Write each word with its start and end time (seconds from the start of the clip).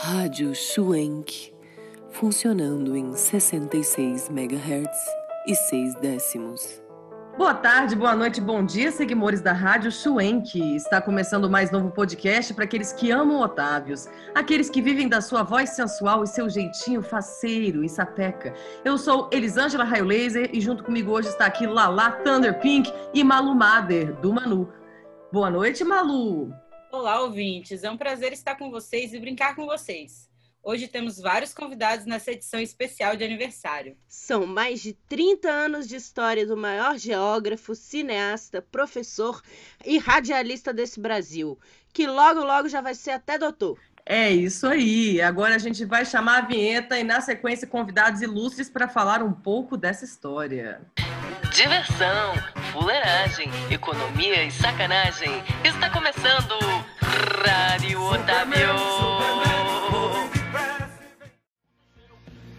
Rádio 0.00 0.54
Schwenk, 0.54 1.52
funcionando 2.12 2.96
em 2.96 3.16
66 3.16 4.30
MHz 4.30 4.96
e 5.44 5.56
6 5.56 5.96
décimos. 5.96 6.80
Boa 7.36 7.52
tarde, 7.52 7.96
boa 7.96 8.14
noite, 8.14 8.40
bom 8.40 8.64
dia, 8.64 8.92
seguidores 8.92 9.40
da 9.40 9.52
Rádio 9.52 9.90
Schwenk. 9.90 10.76
Está 10.76 11.02
começando 11.02 11.50
mais 11.50 11.72
novo 11.72 11.90
podcast 11.90 12.54
para 12.54 12.62
aqueles 12.62 12.92
que 12.92 13.10
amam 13.10 13.40
Otávios, 13.40 14.06
aqueles 14.36 14.70
que 14.70 14.80
vivem 14.80 15.08
da 15.08 15.20
sua 15.20 15.42
voz 15.42 15.70
sensual 15.70 16.22
e 16.22 16.28
seu 16.28 16.48
jeitinho 16.48 17.02
faceiro 17.02 17.82
e 17.82 17.88
sapeca. 17.88 18.54
Eu 18.84 18.96
sou 18.96 19.28
Elisângela 19.32 19.82
Raio 19.82 20.04
Laser 20.04 20.48
e 20.52 20.60
junto 20.60 20.84
comigo 20.84 21.10
hoje 21.10 21.28
está 21.28 21.46
aqui 21.46 21.66
Lala 21.66 22.12
Thunder 22.12 22.60
Pink 22.60 22.88
e 23.12 23.24
Malu 23.24 23.52
Mader, 23.52 24.14
do 24.20 24.32
Manu. 24.32 24.72
Boa 25.32 25.50
noite, 25.50 25.82
Malu! 25.82 26.67
Olá, 26.90 27.20
ouvintes. 27.20 27.84
É 27.84 27.90
um 27.90 27.98
prazer 27.98 28.32
estar 28.32 28.54
com 28.54 28.70
vocês 28.70 29.12
e 29.12 29.20
brincar 29.20 29.54
com 29.54 29.66
vocês. 29.66 30.26
Hoje 30.62 30.88
temos 30.88 31.18
vários 31.18 31.52
convidados 31.52 32.06
nessa 32.06 32.32
edição 32.32 32.58
especial 32.58 33.14
de 33.14 33.22
aniversário. 33.22 33.94
São 34.06 34.46
mais 34.46 34.80
de 34.80 34.94
30 34.94 35.50
anos 35.50 35.86
de 35.86 35.96
história 35.96 36.46
do 36.46 36.56
maior 36.56 36.96
geógrafo, 36.96 37.74
cineasta, 37.74 38.62
professor 38.62 39.42
e 39.84 39.98
radialista 39.98 40.72
desse 40.72 40.98
Brasil, 40.98 41.58
que 41.92 42.06
logo 42.06 42.40
logo 42.40 42.68
já 42.68 42.80
vai 42.80 42.94
ser 42.94 43.10
até 43.10 43.36
doutor. 43.36 43.78
É 44.06 44.30
isso 44.30 44.66
aí. 44.66 45.20
Agora 45.20 45.56
a 45.56 45.58
gente 45.58 45.84
vai 45.84 46.06
chamar 46.06 46.38
a 46.38 46.46
vinheta 46.46 46.98
e, 46.98 47.04
na 47.04 47.20
sequência, 47.20 47.66
convidados 47.66 48.22
ilustres 48.22 48.70
para 48.70 48.88
falar 48.88 49.22
um 49.22 49.32
pouco 49.32 49.76
dessa 49.76 50.06
história. 50.06 50.80
Diversão, 51.58 52.34
fuleiragem, 52.70 53.50
economia 53.68 54.44
e 54.44 54.50
sacanagem. 54.52 55.42
Está 55.64 55.90
começando 55.90 56.54
Rádio 57.02 58.00
Otávio. 58.00 58.76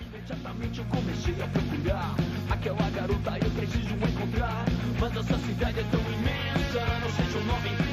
Imediatamente 0.01 0.79
eu 0.79 0.85
comecei 0.87 1.33
a 1.41 1.47
procurar 1.47 2.15
aquela 2.49 2.89
garota 2.89 3.39
eu 3.41 3.49
preciso 3.51 3.95
encontrar. 3.95 4.65
Mas 4.99 5.15
essa 5.15 5.37
cidade 5.45 5.79
é 5.79 5.83
tão 5.83 6.01
imensa, 6.01 6.85
não 6.99 7.09
sei 7.09 7.25
seu 7.31 7.43
nome 7.45 7.88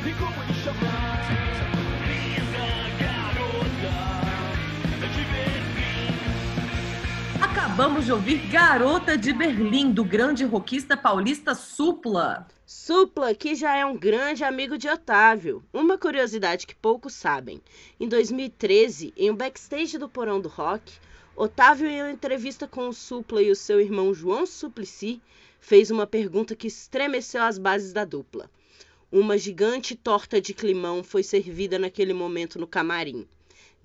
Acabamos 7.76 8.06
de 8.06 8.12
ouvir 8.12 8.38
Garota 8.48 9.18
de 9.18 9.34
Berlim, 9.34 9.92
do 9.92 10.02
grande 10.02 10.46
roquista 10.46 10.96
paulista 10.96 11.54
Supla. 11.54 12.48
Supla, 12.64 13.34
que 13.34 13.54
já 13.54 13.76
é 13.76 13.84
um 13.84 13.94
grande 13.94 14.42
amigo 14.42 14.78
de 14.78 14.88
Otávio. 14.88 15.62
Uma 15.74 15.98
curiosidade 15.98 16.66
que 16.66 16.74
poucos 16.74 17.12
sabem: 17.12 17.60
em 18.00 18.08
2013, 18.08 19.12
em 19.14 19.30
um 19.30 19.36
backstage 19.36 19.98
do 19.98 20.08
Porão 20.08 20.40
do 20.40 20.48
Rock, 20.48 20.90
Otávio, 21.36 21.86
em 21.86 22.00
uma 22.00 22.10
entrevista 22.10 22.66
com 22.66 22.88
o 22.88 22.94
Supla 22.94 23.42
e 23.42 23.50
o 23.50 23.54
seu 23.54 23.78
irmão 23.78 24.14
João 24.14 24.46
Suplicy, 24.46 25.20
fez 25.60 25.90
uma 25.90 26.06
pergunta 26.06 26.56
que 26.56 26.68
estremeceu 26.68 27.42
as 27.42 27.58
bases 27.58 27.92
da 27.92 28.06
dupla. 28.06 28.50
Uma 29.12 29.36
gigante 29.36 29.94
torta 29.94 30.40
de 30.40 30.54
climão 30.54 31.04
foi 31.04 31.22
servida 31.22 31.78
naquele 31.78 32.14
momento 32.14 32.58
no 32.58 32.66
camarim. 32.66 33.28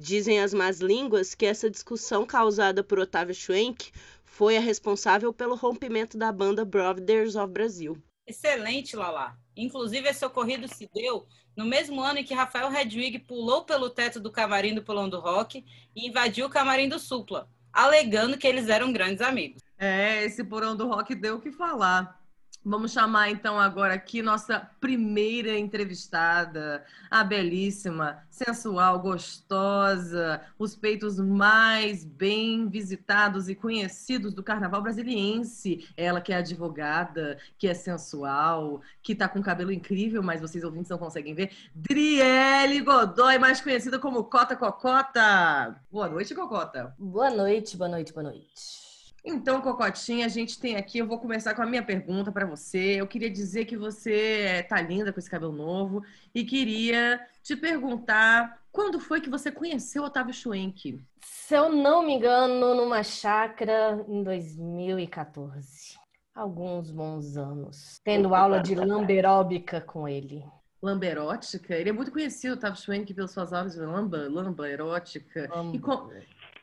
Dizem 0.02 0.40
as 0.40 0.52
más 0.52 0.80
línguas 0.80 1.36
que 1.36 1.46
essa 1.46 1.70
discussão 1.70 2.26
causada 2.26 2.84
por 2.84 2.98
Otávio 2.98 3.36
Schwenk 3.36 3.92
foi 4.26 4.58
a 4.58 4.60
responsável 4.60 5.32
pelo 5.32 5.54
rompimento 5.54 6.18
da 6.18 6.32
banda 6.32 6.66
Brothers 6.66 7.36
of 7.36 7.54
Brasil. 7.54 7.96
Excelente, 8.26 8.96
Lala. 8.96 9.38
Inclusive, 9.56 10.10
esse 10.10 10.26
ocorrido 10.26 10.68
se 10.68 10.90
deu 10.92 11.28
no 11.56 11.66
mesmo 11.66 12.02
ano 12.02 12.18
em 12.18 12.24
que 12.24 12.34
Rafael 12.34 12.72
Redwig 12.72 13.20
pulou 13.20 13.64
pelo 13.64 13.92
teto 13.92 14.20
do 14.20 14.32
camarim 14.32 14.74
do 14.74 14.82
Polão 14.82 15.08
do 15.08 15.20
Rock 15.20 15.64
e 15.96 16.08
invadiu 16.08 16.48
o 16.48 16.50
camarim 16.50 16.90
do 16.90 16.98
Supla, 16.98 17.48
alegando 17.72 18.40
que 18.40 18.48
eles 18.48 18.70
eram 18.70 18.92
grandes 18.92 19.22
amigos. 19.22 19.62
É, 19.78 20.24
esse 20.24 20.44
porão 20.44 20.76
do 20.76 20.88
rock 20.88 21.14
deu 21.14 21.36
o 21.36 21.40
que 21.40 21.52
falar. 21.52 22.20
Vamos 22.64 22.92
chamar 22.92 23.32
então 23.32 23.60
agora 23.60 23.96
aqui 23.96 24.22
nossa 24.22 24.60
primeira 24.80 25.58
entrevistada, 25.58 26.86
a 27.10 27.24
belíssima, 27.24 28.24
sensual, 28.30 29.00
gostosa, 29.00 30.40
os 30.60 30.76
peitos 30.76 31.20
mais 31.20 32.06
bem 32.06 32.70
visitados 32.70 33.50
e 33.50 33.56
conhecidos 33.56 34.36
do 34.36 34.44
carnaval 34.44 34.84
brasiliense. 34.84 35.90
Ela 35.98 36.22
que 36.22 36.32
é 36.32 36.36
advogada, 36.36 37.40
que 37.58 37.68
é 37.68 37.74
sensual, 37.74 38.84
que 39.02 39.16
tá 39.16 39.28
com 39.28 39.42
cabelo 39.42 39.72
incrível, 39.72 40.22
mas 40.22 40.40
vocês 40.40 40.64
ouvintes 40.64 40.92
não 40.92 41.00
conseguem 41.00 41.34
ver. 41.34 41.52
Driele 41.74 42.82
Godoy, 42.82 43.40
mais 43.40 43.60
conhecida 43.60 43.98
como 43.98 44.26
Cota 44.26 44.56
Cocota. 44.56 45.82
Boa 45.92 46.08
noite, 46.08 46.36
Cocota. 46.36 46.94
Boa 47.00 47.32
noite, 47.32 47.76
boa 47.76 47.90
noite, 47.90 48.14
boa 48.14 48.24
noite. 48.24 48.91
Então, 49.24 49.62
Cocotinha, 49.62 50.26
a 50.26 50.30
gente 50.30 50.60
tem 50.60 50.76
aqui, 50.76 50.98
eu 50.98 51.06
vou 51.08 51.20
começar 51.20 51.54
com 51.54 51.62
a 51.62 51.66
minha 51.66 51.84
pergunta 51.84 52.32
para 52.32 52.46
você. 52.46 53.00
Eu 53.00 53.06
queria 53.08 53.30
dizer 53.30 53.66
que 53.66 53.78
você 53.78 54.66
tá 54.68 54.82
linda 54.82 55.14
com 55.14 55.20
esse 55.20 55.30
cabelo 55.30 55.52
novo 55.54 56.04
e 56.34 56.44
queria 56.44 57.22
te 57.44 57.56
perguntar 57.56 58.60
quando 58.72 59.00
foi 59.00 59.22
que 59.22 59.30
você 59.30 59.52
conheceu 59.52 60.04
Otávio 60.04 60.34
Schwenk? 60.34 61.00
Se 61.22 61.54
eu 61.56 61.72
não 61.72 62.04
me 62.04 62.14
engano, 62.14 62.74
numa 62.74 63.04
chácara 63.04 64.04
em 64.08 64.24
2014. 64.24 66.00
Alguns 66.34 66.90
bons 66.90 67.38
anos. 67.38 68.00
Tendo 68.04 68.34
aula 68.34 68.60
de 68.60 68.74
lamberóbica 68.74 69.82
com 69.82 70.08
ele. 70.08 70.44
Lamberótica? 70.82 71.76
Ele 71.76 71.90
é 71.90 71.94
muito 71.94 72.12
conhecido, 72.12 72.56
Otávio 72.56 72.82
Schwenk, 72.82 73.14
pelas 73.14 73.30
suas 73.32 73.54
aulas 73.54 73.74
de 73.74 73.82
lamba, 73.82 74.28
lamba 74.28 74.68
erótica. 74.68 75.48
E, 75.74 75.78
co- 75.80 76.10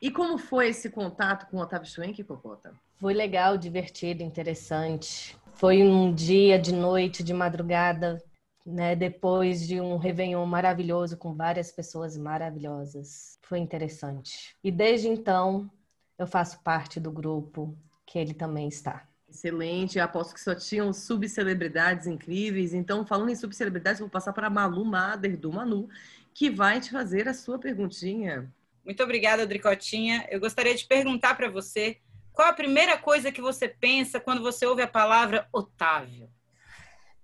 e 0.00 0.10
como 0.10 0.38
foi 0.38 0.68
esse 0.68 0.90
contato 0.90 1.50
com 1.50 1.58
Otávio 1.58 1.88
Schwenk, 1.88 2.22
Cocota? 2.24 2.72
Foi 2.96 3.14
legal, 3.14 3.56
divertido, 3.56 4.22
interessante. 4.22 5.36
Foi 5.54 5.82
um 5.82 6.14
dia 6.14 6.58
de 6.58 6.72
noite, 6.72 7.22
de 7.22 7.34
madrugada, 7.34 8.22
né? 8.64 8.94
Depois 8.94 9.66
de 9.66 9.80
um 9.80 9.96
Réveillon 9.96 10.44
maravilhoso 10.46 11.16
com 11.16 11.34
várias 11.34 11.72
pessoas 11.72 12.16
maravilhosas. 12.16 13.38
Foi 13.42 13.58
interessante. 13.58 14.54
E 14.62 14.70
desde 14.70 15.08
então, 15.08 15.70
eu 16.18 16.26
faço 16.26 16.62
parte 16.62 17.00
do 17.00 17.10
grupo 17.10 17.76
que 18.06 18.18
ele 18.18 18.34
também 18.34 18.68
está. 18.68 19.06
Excelente, 19.28 19.98
eu 19.98 20.04
aposto 20.04 20.32
que 20.32 20.40
só 20.40 20.54
tinham 20.54 20.92
subcelebridades 20.92 22.06
incríveis. 22.06 22.72
Então, 22.72 23.04
falando 23.04 23.30
em 23.30 23.36
subcelebridades, 23.36 24.00
vou 24.00 24.08
passar 24.08 24.32
para 24.32 24.46
a 24.46 24.50
Malu 24.50 24.84
Mader, 24.84 25.36
do 25.36 25.52
Manu, 25.52 25.88
que 26.32 26.48
vai 26.48 26.80
te 26.80 26.90
fazer 26.90 27.28
a 27.28 27.34
sua 27.34 27.58
perguntinha. 27.58 28.50
Muito 28.84 29.02
obrigada, 29.02 29.46
Dricotinha. 29.46 30.26
Eu 30.30 30.40
gostaria 30.40 30.74
de 30.74 30.86
perguntar 30.86 31.34
para 31.34 31.50
você 31.50 31.98
qual 32.32 32.48
a 32.48 32.52
primeira 32.52 32.96
coisa 32.96 33.32
que 33.32 33.40
você 33.40 33.68
pensa 33.68 34.20
quando 34.20 34.42
você 34.42 34.64
ouve 34.64 34.82
a 34.82 34.86
palavra 34.86 35.48
Otávio? 35.52 36.30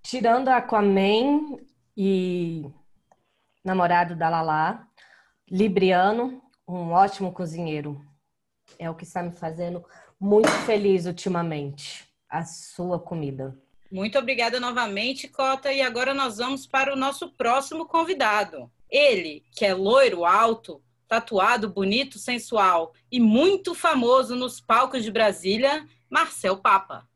Tirando 0.03 0.49
Aquaman 0.49 1.57
e 1.95 2.65
namorado 3.63 4.15
da 4.15 4.29
Lala, 4.29 4.85
Libriano, 5.49 6.41
um 6.67 6.91
ótimo 6.91 7.31
cozinheiro. 7.31 7.99
É 8.77 8.89
o 8.89 8.95
que 8.95 9.03
está 9.03 9.23
me 9.23 9.31
fazendo 9.31 9.85
muito 10.19 10.51
feliz 10.65 11.05
ultimamente. 11.05 12.05
A 12.29 12.43
sua 12.43 12.99
comida. 12.99 13.57
Muito 13.91 14.19
obrigada 14.19 14.59
novamente, 14.59 15.27
Cota. 15.27 15.71
E 15.71 15.81
agora 15.81 16.13
nós 16.13 16.37
vamos 16.37 16.67
para 16.67 16.93
o 16.93 16.97
nosso 16.97 17.31
próximo 17.31 17.85
convidado. 17.85 18.69
Ele, 18.89 19.45
que 19.51 19.65
é 19.65 19.73
loiro, 19.73 20.25
alto, 20.25 20.83
tatuado, 21.07 21.69
bonito, 21.69 22.17
sensual 22.17 22.93
e 23.11 23.19
muito 23.19 23.73
famoso 23.75 24.35
nos 24.35 24.59
palcos 24.59 25.03
de 25.03 25.11
Brasília, 25.11 25.87
Marcel 26.09 26.57
Papa. 26.57 27.07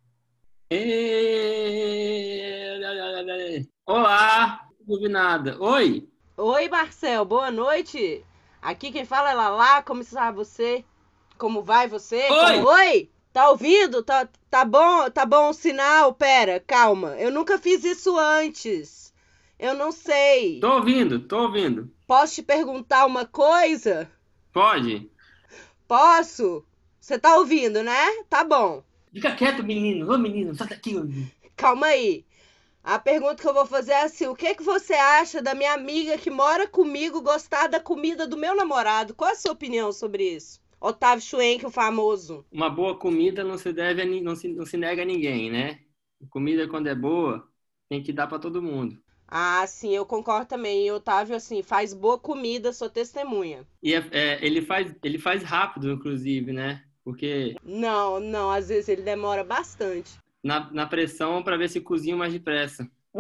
Olá, 3.86 4.68
não 4.86 4.96
ouvi 4.96 5.10
nada. 5.10 5.58
Oi, 5.60 6.08
Oi, 6.38 6.70
Marcel, 6.70 7.26
boa 7.26 7.52
noite. 7.52 8.24
Aqui 8.62 8.92
quem 8.92 9.04
fala 9.06 9.32
é 9.32 9.34
Lala, 9.34 9.82
como 9.84 10.02
está 10.02 10.32
você? 10.32 10.86
Como 11.38 11.62
vai 11.62 11.88
você? 11.88 12.30
Oi. 12.30 12.56
Como- 12.56 12.68
Oi! 12.70 13.10
Tá 13.34 13.50
ouvindo? 13.50 14.02
Tá, 14.04 14.28
tá 14.50 14.66
bom? 14.66 15.10
Tá 15.10 15.26
bom 15.26 15.50
o 15.50 15.54
sinal? 15.54 16.14
Pera, 16.14 16.60
calma. 16.66 17.16
Eu 17.18 17.32
nunca 17.32 17.58
fiz 17.60 17.84
isso 17.84 18.18
antes. 18.18 19.09
Eu 19.60 19.76
não 19.76 19.92
sei. 19.92 20.60
tô 20.60 20.72
ouvindo, 20.78 21.20
tô 21.28 21.42
ouvindo. 21.44 21.94
Posso 22.06 22.36
te 22.36 22.44
perguntar 22.44 23.06
uma 23.06 23.26
coisa? 23.26 24.12
Pode? 24.54 25.10
Posso? 25.88 26.64
Você 27.02 27.20
tá 27.20 27.36
ouvindo, 27.36 27.84
né? 27.84 28.24
Tá 28.30 28.44
bom. 28.46 28.82
Fica 29.14 29.36
quieto, 29.36 29.64
menino. 29.64 30.12
Ô, 30.12 30.18
menino, 30.18 30.56
sai 30.56 30.68
daqui. 30.68 30.96
ô, 30.98 31.04
menino. 31.04 31.32
Calma 31.56 31.88
aí. 31.88 32.26
A 32.84 33.00
pergunta 33.00 33.42
que 33.42 33.48
eu 33.48 33.54
vou 33.54 33.66
fazer 33.66 33.94
é 33.94 34.04
assim: 34.04 34.28
o 34.28 34.36
que, 34.36 34.56
que 34.56 34.64
você 34.64 34.94
acha 34.94 35.42
da 35.42 35.56
minha 35.56 35.74
amiga 35.74 36.18
que 36.18 36.30
mora 36.32 36.68
comigo 36.68 37.22
gostar 37.22 37.68
da 37.68 37.80
comida 37.80 38.28
do 38.28 38.38
meu 38.38 38.56
namorado? 38.56 39.16
Qual 39.16 39.30
é 39.30 39.34
a 39.34 39.38
sua 39.38 39.54
opinião 39.54 39.92
sobre 39.94 40.36
isso? 40.36 40.62
Otávio 40.82 41.24
Schwenk, 41.26 41.66
o 41.66 41.72
famoso. 41.72 42.46
Uma 42.52 42.70
boa 42.70 42.98
comida 42.98 43.44
não 43.44 43.58
se 43.58 43.72
deve 43.74 44.02
a, 44.02 44.06
não 44.06 44.36
se, 44.36 44.48
não 44.50 44.66
se 44.66 44.78
nega 44.78 45.04
a 45.04 45.06
ninguém, 45.06 45.52
né? 45.52 45.84
Comida 46.30 46.68
quando 46.68 46.88
é 46.88 46.96
boa, 46.96 47.48
tem 47.88 48.02
que 48.04 48.12
dar 48.14 48.28
pra 48.28 48.40
todo 48.40 48.62
mundo. 48.62 49.02
Ah, 49.32 49.66
sim, 49.68 49.94
eu 49.96 50.06
concordo 50.06 50.48
também. 50.48 50.88
E 50.88 50.92
Otávio, 50.92 51.36
assim, 51.36 51.62
faz 51.62 51.94
boa 51.94 52.18
comida, 52.18 52.74
sou 52.74 52.90
testemunha. 52.90 53.64
E 53.82 53.94
é- 53.94 54.08
é, 54.12 54.46
ele, 54.46 54.62
faz, 54.62 54.94
ele 55.04 55.20
faz 55.20 55.44
rápido, 55.44 55.92
inclusive, 55.92 56.52
né? 56.52 56.84
Porque 57.04 57.56
Não, 57.64 58.20
não, 58.20 58.50
às 58.52 58.70
vezes 58.70 58.90
ele 58.90 59.02
demora 59.04 59.44
bastante. 59.44 60.12
na, 60.44 60.72
na 60.72 60.86
pressão 60.88 61.44
para 61.44 61.58
ver 61.58 61.70
se 61.70 61.80
cozinha 61.82 62.16
mais 62.16 62.34
depressa. 62.34 62.90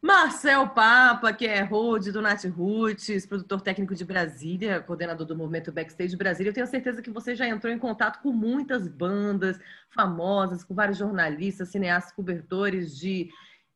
Marcel 0.00 0.68
Papa, 0.68 1.32
que 1.32 1.44
é 1.44 1.60
road 1.62 2.12
do 2.12 2.22
Nath 2.22 2.44
Roots, 2.44 3.26
produtor 3.26 3.60
técnico 3.60 3.94
de 3.94 4.04
Brasília, 4.04 4.80
coordenador 4.80 5.26
do 5.26 5.36
movimento 5.36 5.72
Backstage 5.72 6.16
Brasília. 6.16 6.50
Eu 6.50 6.54
tenho 6.54 6.66
certeza 6.68 7.02
que 7.02 7.10
você 7.10 7.34
já 7.34 7.46
entrou 7.48 7.72
em 7.72 7.78
contato 7.78 8.22
com 8.22 8.32
muitas 8.32 8.86
bandas 8.88 9.58
famosas, 9.90 10.62
com 10.64 10.72
vários 10.74 10.96
jornalistas, 10.98 11.68
cineastas, 11.70 12.14
cobertores 12.14 12.96
de, 12.96 13.28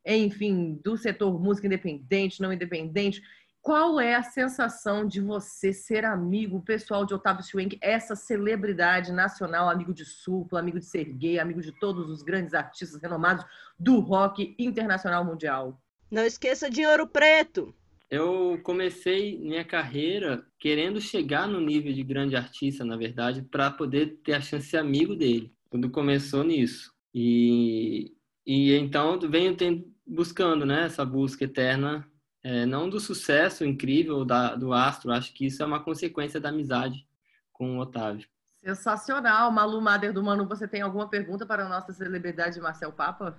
enfim, 0.05 0.79
do 0.83 0.97
setor 0.97 1.39
música 1.39 1.67
independente, 1.67 2.41
não 2.41 2.51
independente. 2.53 3.21
Qual 3.61 3.97
é 3.97 4.13
a 4.15 4.23
sensação 4.23 5.07
de 5.07 5.21
você 5.21 5.71
ser 5.71 6.03
amigo 6.03 6.61
pessoal 6.61 7.05
de 7.05 7.13
Otávio 7.13 7.45
Schwenk, 7.45 7.77
essa 7.81 8.13
celebridade 8.13 9.13
nacional, 9.13 9.69
amigo 9.69 9.93
de 9.93 10.03
Supla, 10.03 10.59
amigo 10.59 10.79
de 10.79 10.85
Serguei, 10.85 11.39
amigo 11.39 11.61
de 11.61 11.71
todos 11.79 12.09
os 12.09 12.21
grandes 12.21 12.53
artistas 12.53 13.01
renomados 13.01 13.45
do 13.79 13.99
rock 14.01 14.53
internacional 14.59 15.23
mundial? 15.23 15.81
Não 16.11 16.25
esqueça 16.25 16.69
de 16.69 16.85
Ouro 16.85 17.07
Preto. 17.07 17.73
Eu 18.09 18.59
comecei 18.63 19.39
minha 19.39 19.63
carreira 19.63 20.45
querendo 20.59 20.99
chegar 20.99 21.47
no 21.47 21.61
nível 21.61 21.93
de 21.93 22.03
grande 22.03 22.35
artista, 22.35 22.83
na 22.83 22.97
verdade, 22.97 23.41
para 23.43 23.71
poder 23.71 24.19
ter 24.23 24.33
a 24.33 24.41
chance 24.41 24.65
de 24.65 24.71
ser 24.71 24.77
amigo 24.77 25.15
dele. 25.15 25.51
Tudo 25.71 25.89
começou 25.89 26.43
nisso. 26.43 26.93
E, 27.15 28.11
e 28.45 28.73
então 28.75 29.17
venho 29.19 29.55
ten- 29.55 29.85
buscando 30.05 30.65
né, 30.65 30.85
essa 30.85 31.05
busca 31.05 31.45
eterna, 31.45 32.07
é, 32.43 32.65
não 32.65 32.89
do 32.89 32.99
sucesso 32.99 33.63
incrível 33.63 34.25
da, 34.25 34.55
do 34.55 34.73
astro, 34.73 35.11
acho 35.11 35.33
que 35.33 35.45
isso 35.45 35.63
é 35.63 35.65
uma 35.65 35.83
consequência 35.83 36.39
da 36.39 36.49
amizade 36.49 37.07
com 37.51 37.77
o 37.77 37.79
Otávio. 37.79 38.27
Sensacional. 38.63 39.51
Malu 39.51 39.81
Mader 39.81 40.13
do 40.13 40.23
Manu, 40.23 40.47
você 40.47 40.67
tem 40.67 40.81
alguma 40.81 41.09
pergunta 41.09 41.45
para 41.45 41.65
a 41.65 41.69
nossa 41.69 41.91
celebridade 41.93 42.59
Marcel 42.59 42.93
Papa? 42.93 43.37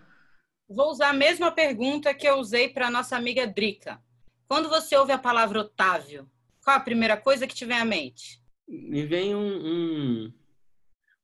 Vou 0.69 0.90
usar 0.90 1.11
a 1.11 1.14
mesma 1.14 1.50
pergunta 1.50 2.14
que 2.14 2.26
eu 2.26 2.37
usei 2.37 2.69
para 2.69 2.90
nossa 2.90 3.16
amiga 3.16 3.46
Drica. 3.46 4.00
Quando 4.46 4.69
você 4.69 4.96
ouve 4.96 5.12
a 5.12 5.19
palavra 5.19 5.61
Otávio, 5.61 6.28
qual 6.62 6.76
a 6.76 6.81
primeira 6.81 7.16
coisa 7.16 7.46
que 7.46 7.55
te 7.55 7.64
vem 7.64 7.78
à 7.78 7.84
mente? 7.84 8.43
Me 8.66 9.05
vem 9.05 9.34
um, 9.34 9.40
um, 9.40 10.32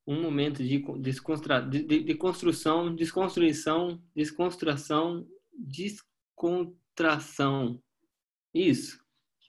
um 0.06 0.22
momento 0.22 0.62
de, 0.62 0.78
de, 0.78 2.02
de, 2.02 2.14
construção, 2.14 2.94
desconstrução, 2.94 4.00
desconstrução, 4.14 5.26
descontração. 5.52 7.82
Isso. 8.52 9.00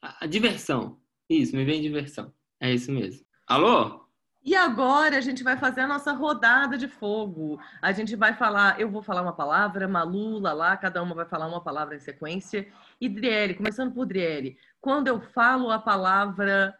A, 0.01 0.25
a 0.25 0.27
diversão. 0.27 0.99
Isso, 1.29 1.55
me 1.55 1.65
vem 1.65 1.81
diversão. 1.81 2.33
É 2.59 2.73
isso 2.73 2.91
mesmo. 2.91 3.25
Alô? 3.47 4.01
E 4.43 4.55
agora 4.55 5.17
a 5.17 5.21
gente 5.21 5.43
vai 5.43 5.55
fazer 5.55 5.81
a 5.81 5.87
nossa 5.87 6.11
rodada 6.13 6.75
de 6.75 6.87
fogo. 6.87 7.59
A 7.79 7.91
gente 7.91 8.15
vai 8.15 8.33
falar, 8.33 8.79
eu 8.79 8.89
vou 8.89 9.03
falar 9.03 9.21
uma 9.21 9.35
palavra, 9.35 9.87
Malu, 9.87 10.39
Lala, 10.39 10.75
cada 10.77 11.01
uma 11.03 11.13
vai 11.13 11.25
falar 11.25 11.47
uma 11.47 11.63
palavra 11.63 11.95
em 11.95 11.99
sequência. 11.99 12.67
E 12.99 13.07
Driele, 13.07 13.53
começando 13.53 13.93
por 13.93 14.07
Driele, 14.07 14.57
quando 14.79 15.07
eu 15.07 15.21
falo 15.21 15.69
a 15.69 15.77
palavra 15.77 16.75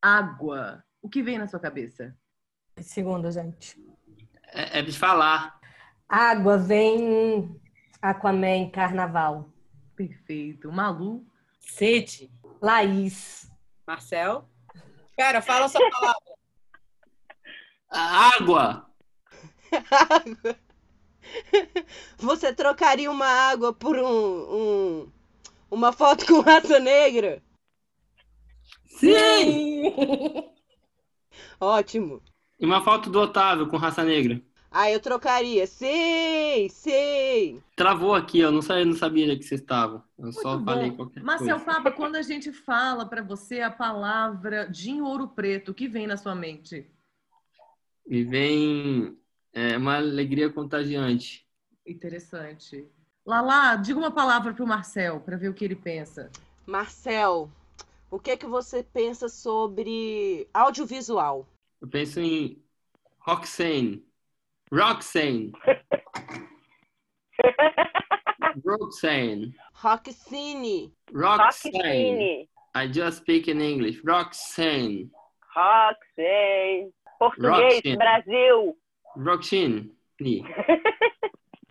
água, 0.00 0.84
o 1.02 1.08
que 1.08 1.20
vem 1.20 1.38
na 1.38 1.48
sua 1.48 1.58
cabeça? 1.58 2.16
Segundo, 2.82 3.30
gente. 3.30 3.76
É, 4.52 4.78
é 4.78 4.82
de 4.82 4.96
falar. 4.96 5.60
Água 6.08 6.58
vem 6.58 7.60
Aquaman 8.02 8.70
Carnaval. 8.70 9.50
Perfeito. 9.94 10.70
Malu, 10.72 11.24
Sede. 11.60 12.30
Laís. 12.60 13.50
Marcel? 13.86 14.48
Cara, 15.16 15.40
fala 15.42 15.68
sua 15.68 15.80
palavra. 15.90 16.20
Água! 17.90 18.90
Água. 19.90 20.56
Você 22.18 22.52
trocaria 22.52 23.10
uma 23.10 23.26
água 23.26 23.72
por 23.72 23.96
um, 23.96 24.54
um- 25.04 25.12
uma 25.70 25.92
foto 25.92 26.26
com 26.26 26.40
raça 26.40 26.78
negra? 26.80 27.42
Sim! 28.86 29.92
Ótimo. 31.60 32.22
E 32.60 32.66
uma 32.66 32.84
foto 32.84 33.08
do 33.08 33.18
Otávio 33.18 33.68
com 33.68 33.78
raça 33.78 34.04
negra. 34.04 34.40
Ah, 34.70 34.90
eu 34.90 35.00
trocaria. 35.00 35.66
Sim, 35.66 36.68
sim. 36.68 37.60
Travou 37.74 38.14
aqui, 38.14 38.38
eu 38.38 38.52
não 38.52 38.60
sabia, 38.60 38.84
não 38.84 38.94
sabia 38.94 39.24
onde 39.24 39.32
é 39.32 39.36
que 39.36 39.44
vocês 39.44 39.62
estavam. 39.62 40.02
Eu 40.18 40.30
só 40.30 40.52
Muito 40.52 40.66
falei 40.66 40.90
bom. 40.90 40.96
qualquer 40.96 41.22
Marcel 41.24 41.58
coisa. 41.58 41.64
Papa, 41.64 41.90
quando 41.90 42.16
a 42.16 42.22
gente 42.22 42.52
fala 42.52 43.06
para 43.06 43.22
você 43.22 43.62
a 43.62 43.70
palavra 43.70 44.68
de 44.68 45.00
ouro 45.00 45.26
preto, 45.26 45.70
o 45.70 45.74
que 45.74 45.88
vem 45.88 46.06
na 46.06 46.18
sua 46.18 46.34
mente? 46.34 46.86
Me 48.06 48.22
vem 48.22 49.18
é, 49.54 49.76
uma 49.76 49.96
alegria 49.96 50.50
contagiante. 50.50 51.46
Interessante. 51.86 52.86
Lala, 53.24 53.76
diga 53.76 53.98
uma 53.98 54.10
palavra 54.10 54.52
para 54.52 54.64
o 54.64 54.68
Marcel, 54.68 55.20
para 55.20 55.36
ver 55.36 55.48
o 55.48 55.54
que 55.54 55.64
ele 55.64 55.76
pensa. 55.76 56.30
Marcel, 56.66 57.50
o 58.10 58.18
que 58.18 58.32
é 58.32 58.36
que 58.36 58.46
você 58.46 58.82
pensa 58.82 59.28
sobre 59.28 60.46
audiovisual? 60.52 61.46
Eu 61.80 61.88
penso 61.88 62.20
em 62.20 62.62
Roxane. 63.18 64.04
Roxane. 64.72 65.52
Roxane. 68.64 69.54
Rockcine. 69.72 70.92
Roxane. 71.14 71.72
Roxane, 71.72 72.48
I 72.74 72.86
just 72.92 73.18
speak 73.18 73.50
in 73.50 73.60
English. 73.60 74.02
Roxane. 74.06 75.10
Roxane, 75.54 76.92
português, 77.18 77.76
Roxane. 77.76 77.96
Brasil. 77.96 78.76
Roxane. 79.16 79.90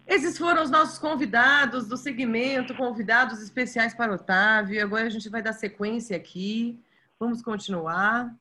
Esses 0.07 0.39
foram 0.39 0.63
os 0.63 0.71
nossos 0.71 0.97
convidados 0.97 1.87
do 1.87 1.95
segmento, 1.95 2.75
convidados 2.75 3.39
especiais 3.43 3.93
para 3.93 4.15
Otávio. 4.15 4.81
Agora 4.83 5.05
a 5.05 5.09
gente 5.09 5.29
vai 5.29 5.43
dar 5.43 5.53
sequência 5.53 6.17
aqui. 6.17 6.79
Vamos 7.19 7.43
continuar. 7.43 8.35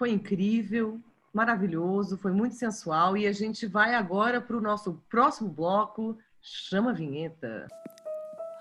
Foi 0.00 0.10
incrível, 0.12 0.98
maravilhoso, 1.30 2.16
foi 2.16 2.32
muito 2.32 2.54
sensual. 2.54 3.18
E 3.18 3.26
a 3.26 3.32
gente 3.32 3.66
vai 3.66 3.94
agora 3.94 4.40
para 4.40 4.56
o 4.56 4.60
nosso 4.60 4.94
próximo 5.10 5.50
bloco. 5.50 6.16
Chama 6.40 6.88
a 6.88 6.94
vinheta. 6.94 7.68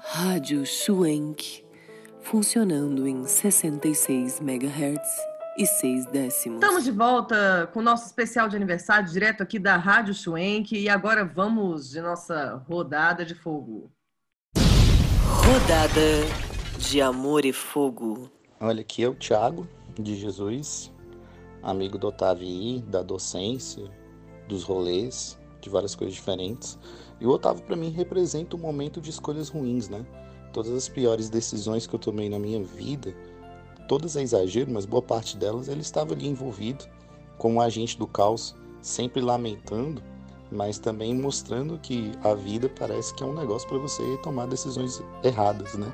Rádio 0.02 0.66
Schwenk, 0.66 1.64
funcionando 2.20 3.08
em 3.08 3.24
66 3.24 4.42
MHz 4.42 5.00
e 5.58 5.66
6 5.66 6.08
décimos. 6.08 6.62
Estamos 6.62 6.84
de 6.84 6.92
volta 6.92 7.70
com 7.72 7.80
o 7.80 7.84
nosso 7.84 8.06
especial 8.06 8.50
de 8.50 8.58
aniversário, 8.58 9.10
direto 9.10 9.42
aqui 9.42 9.58
da 9.58 9.78
Rádio 9.78 10.14
Schwenk. 10.14 10.78
E 10.78 10.90
agora 10.90 11.24
vamos 11.24 11.90
de 11.90 12.02
nossa 12.02 12.62
rodada 12.68 13.24
de 13.24 13.34
fogo. 13.34 13.90
Rodada 14.58 16.02
de 16.78 17.02
Amor 17.02 17.46
e 17.46 17.54
Fogo. 17.54 18.30
Olha, 18.60 18.82
aqui 18.82 19.06
é 19.06 19.08
o 19.08 19.16
Thiago 19.16 19.66
de 19.98 20.18
Jesus, 20.18 20.92
amigo 21.62 21.98
do 21.98 22.08
Otávio 22.08 22.82
da 22.82 23.02
docência, 23.02 23.84
dos 24.48 24.64
rolês, 24.64 25.38
de 25.62 25.70
várias 25.70 25.96
coisas 25.96 26.16
diferentes. 26.16 26.78
E 27.20 27.26
o 27.26 27.30
Otávio, 27.30 27.64
para 27.64 27.76
mim, 27.76 27.90
representa 27.90 28.56
um 28.56 28.60
momento 28.60 29.02
de 29.02 29.10
escolhas 29.10 29.50
ruins, 29.50 29.90
né? 29.90 30.06
Todas 30.54 30.72
as 30.72 30.90
piores 30.90 31.30
decisões 31.30 31.86
que 31.86 31.94
eu 31.94 32.00
tomei 32.00 32.30
na 32.30 32.40
minha 32.40 32.64
vida, 32.64 33.14
todas 33.88 34.16
é 34.16 34.22
exagero, 34.22 34.72
mas 34.72 34.86
boa 34.86 35.02
parte 35.02 35.38
delas, 35.38 35.68
ele 35.68 35.82
estava 35.82 36.14
ali 36.14 36.28
envolvido 36.28 36.86
como 37.38 37.56
um 37.56 37.62
agente 37.62 37.98
do 37.98 38.08
caos, 38.08 38.56
sempre 38.82 39.22
lamentando, 39.22 40.02
mas 40.52 40.80
também 40.80 41.14
mostrando 41.16 41.78
que 41.80 42.12
a 42.24 42.34
vida 42.34 42.70
parece 42.70 43.14
que 43.14 43.24
é 43.24 43.26
um 43.26 43.34
negócio 43.34 43.68
para 43.68 43.78
você 43.78 44.04
tomar 44.24 44.48
decisões 44.48 45.02
erradas, 45.24 45.76
né? 45.76 45.92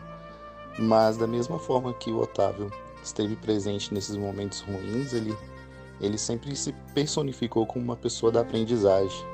Mas 0.77 1.17
da 1.17 1.27
mesma 1.27 1.57
forma 1.60 1.93
que 1.93 2.12
o 2.12 2.19
Otávio 2.19 2.72
esteve 3.03 3.36
presente 3.36 3.93
nesses 3.93 4.15
momentos 4.15 4.62
ruins, 4.62 5.13
ele, 5.13 5.36
ele 6.01 6.17
sempre 6.17 6.55
se 6.55 6.73
personificou 6.93 7.65
como 7.65 7.83
uma 7.83 7.95
pessoa 7.95 8.31
da 8.31 8.41
aprendizagem. 8.41 9.25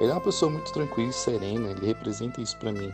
Ele 0.00 0.10
é 0.10 0.14
uma 0.14 0.20
pessoa 0.20 0.50
muito 0.50 0.72
tranquila 0.72 1.10
e 1.10 1.12
serena, 1.12 1.70
ele 1.70 1.86
representa 1.86 2.40
isso 2.40 2.56
para 2.58 2.72
mim. 2.72 2.92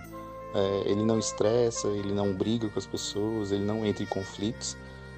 É, 0.54 0.82
ele 0.86 1.04
não 1.04 1.18
estressa, 1.18 1.88
ele 1.88 2.12
não 2.12 2.32
briga 2.32 2.68
com 2.68 2.78
as 2.78 2.86
pessoas, 2.86 3.52
ele 3.52 3.64
não 3.64 3.84
entra 3.84 4.02
em 4.02 4.06
conflitos. 4.06 4.76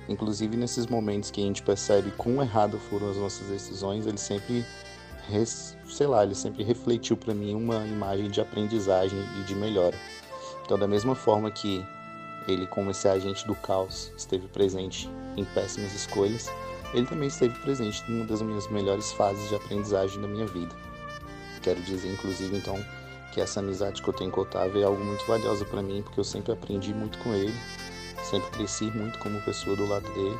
Inclusive 0.09 0.57
nesses 0.57 0.87
momentos 0.87 1.31
que 1.31 1.41
a 1.41 1.45
gente 1.45 1.63
percebe 1.63 2.11
quão 2.13 2.43
errado 2.43 2.79
foram 2.79 3.11
as 3.11 3.17
nossas 3.17 3.47
decisões, 3.49 4.07
ele 4.07 4.19
sempre, 4.19 4.65
sei 5.87 6.07
lá, 6.07 6.25
ele 6.25 6.35
sempre 6.35 6.65
refletiu 6.65 7.17
para 7.17 7.35
mim 7.35 7.55
uma 7.55 7.87
imagem 7.87 8.31
de 8.31 8.41
aprendizagem 8.41 9.19
e 9.41 9.45
de 9.45 9.55
melhora. 9.55 9.97
Então, 10.65 10.79
da 10.79 10.89
mesma 10.89 11.15
forma 11.15 11.51
que 11.51 11.85
ele, 12.47 12.67
como 12.67 12.91
esse 12.91 13.07
agente 13.07 13.47
do 13.47 13.55
caos, 13.55 14.13
esteve 14.17 14.49
presente 14.49 15.09
em 15.37 15.45
péssimas 15.45 15.95
escolhas, 15.95 16.51
ele 16.93 17.07
também 17.07 17.29
esteve 17.29 17.59
presente 17.61 18.03
numa 18.09 18.25
das 18.25 18.43
minhas 18.43 18.69
melhores 18.69 19.13
fases 19.13 19.49
de 19.49 19.55
aprendizagem 19.55 20.21
da 20.21 20.29
minha 20.29 20.47
vida. 20.47 20.75
Quero 21.63 21.81
dizer, 21.83 22.13
inclusive, 22.13 22.57
então, 22.57 22.83
que 23.33 23.41
essa 23.41 23.61
amizade 23.61 24.03
que 24.03 24.09
eu 24.09 24.15
tenho 24.15 24.31
com 24.31 24.41
o 24.41 24.43
Otávio 24.45 24.81
é 24.81 24.85
algo 24.85 25.05
muito 25.05 25.27
valiosa 25.27 25.65
para 25.65 25.83
mim, 25.83 26.03
porque 26.03 26.21
eu 26.21 26.25
sempre 26.25 26.53
aprendi 26.53 26.95
muito 26.95 27.19
com 27.19 27.35
ele, 27.35 27.55
sempre 28.23 28.51
cresci 28.51 28.85
muito 28.85 29.19
como 29.19 29.41
pessoa 29.43 29.77
do 29.77 29.87
lado 29.87 30.09
dele. 30.15 30.39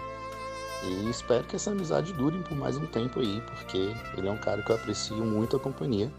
E 0.85 1.11
espero 1.11 1.45
que 1.45 1.57
essa 1.57 1.71
amizade 1.71 2.13
dure 2.13 2.39
por 2.39 2.57
mais 2.57 2.77
um 2.77 2.87
tempo 2.87 3.21
aí, 3.21 3.43
porque 3.43 3.95
ele 4.17 4.29
é 4.29 4.31
um 4.31 4.39
cara 4.39 4.63
que 4.63 4.71
eu 4.71 4.77
aprecio 4.77 5.17
muito 5.25 5.57
a 5.57 5.61
companhia, 5.61 6.11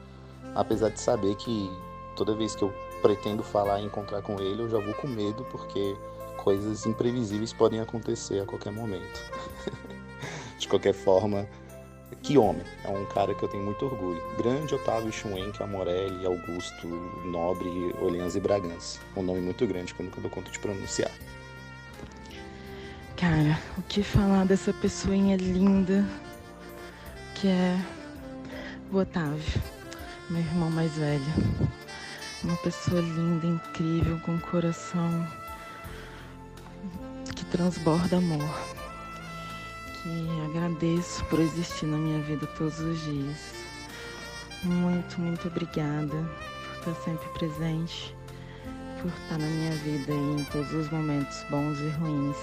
apesar 0.53 0.89
de 0.89 0.99
saber 0.99 1.35
que 1.35 1.71
toda 2.15 2.35
vez 2.35 2.55
que 2.55 2.63
eu 2.63 2.73
pretendo 3.01 3.41
falar 3.41 3.79
e 3.79 3.85
encontrar 3.85 4.21
com 4.21 4.39
ele, 4.39 4.61
eu 4.61 4.69
já 4.69 4.79
vou 4.79 4.93
com 4.93 5.07
medo, 5.07 5.45
porque 5.45 5.95
coisas 6.37 6.85
imprevisíveis 6.85 7.53
podem 7.53 7.79
acontecer 7.79 8.41
a 8.41 8.45
qualquer 8.45 8.71
momento. 8.71 9.21
de 10.59 10.67
qualquer 10.67 10.93
forma, 10.93 11.47
que 12.21 12.37
homem, 12.37 12.63
é 12.83 12.89
um 12.89 13.05
cara 13.05 13.33
que 13.33 13.41
eu 13.41 13.49
tenho 13.49 13.63
muito 13.63 13.85
orgulho. 13.85 14.21
Grande 14.37 14.75
Otávio 14.75 15.11
Schwenk, 15.11 15.61
Amorelli, 15.63 16.25
Augusto, 16.25 16.87
Nobre, 17.25 17.95
Orleans 18.01 18.35
e 18.35 18.39
Bragança. 18.39 18.99
Um 19.15 19.23
nome 19.23 19.39
muito 19.39 19.65
grande 19.65 19.93
que 19.93 20.01
eu 20.01 20.05
nunca 20.05 20.19
dou 20.19 20.29
conta 20.29 20.51
de 20.51 20.59
pronunciar. 20.59 21.11
Cara, 23.15 23.59
o 23.77 23.81
que 23.83 24.03
falar 24.03 24.45
dessa 24.45 24.73
pessoinha 24.73 25.37
linda 25.37 26.05
que 27.35 27.47
é 27.47 27.77
o 28.91 28.97
Otávio, 28.97 29.61
meu 30.29 30.41
irmão 30.41 30.69
mais 30.69 30.91
velho. 30.91 31.23
Uma 32.43 32.55
pessoa 32.57 32.99
linda, 32.99 33.45
incrível, 33.45 34.19
com 34.19 34.33
um 34.33 34.39
coração 34.39 35.27
que 37.35 37.45
transborda 37.45 38.17
amor. 38.17 38.78
Que 40.01 40.29
agradeço 40.45 41.25
por 41.25 41.39
existir 41.39 41.85
na 41.85 41.97
minha 41.97 42.21
vida 42.21 42.47
todos 42.57 42.79
os 42.79 43.01
dias. 43.01 43.37
Muito, 44.63 45.19
muito 45.19 45.47
obrigada 45.49 46.15
por 46.15 46.91
estar 46.91 46.95
sempre 47.03 47.27
presente, 47.29 48.15
por 49.01 49.09
estar 49.09 49.37
na 49.37 49.45
minha 49.45 49.71
vida 49.71 50.13
em 50.13 50.43
todos 50.51 50.71
os 50.71 50.89
momentos 50.89 51.43
bons 51.49 51.77
e 51.79 51.89
ruins. 51.89 52.37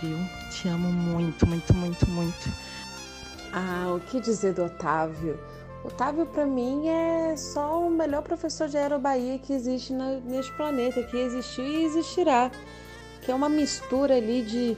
Viu? 0.00 0.16
Te 0.52 0.68
amo 0.68 0.92
muito, 0.92 1.44
muito, 1.44 1.74
muito, 1.74 2.08
muito. 2.08 2.52
Ah, 3.52 3.92
o 3.92 3.98
que 3.98 4.20
dizer 4.20 4.54
do 4.54 4.66
Otávio? 4.66 5.40
Otávio, 5.82 6.24
para 6.26 6.46
mim, 6.46 6.86
é 6.88 7.36
só 7.36 7.84
o 7.84 7.90
melhor 7.90 8.22
professor 8.22 8.68
de 8.68 8.76
Aerobahia 8.76 9.40
que 9.40 9.52
existe 9.52 9.92
neste 9.92 10.52
planeta, 10.52 11.02
que 11.02 11.16
existiu 11.16 11.64
e 11.64 11.84
existirá. 11.84 12.48
Que 13.22 13.32
é 13.32 13.34
uma 13.34 13.48
mistura 13.48 14.14
ali 14.14 14.42
de 14.42 14.76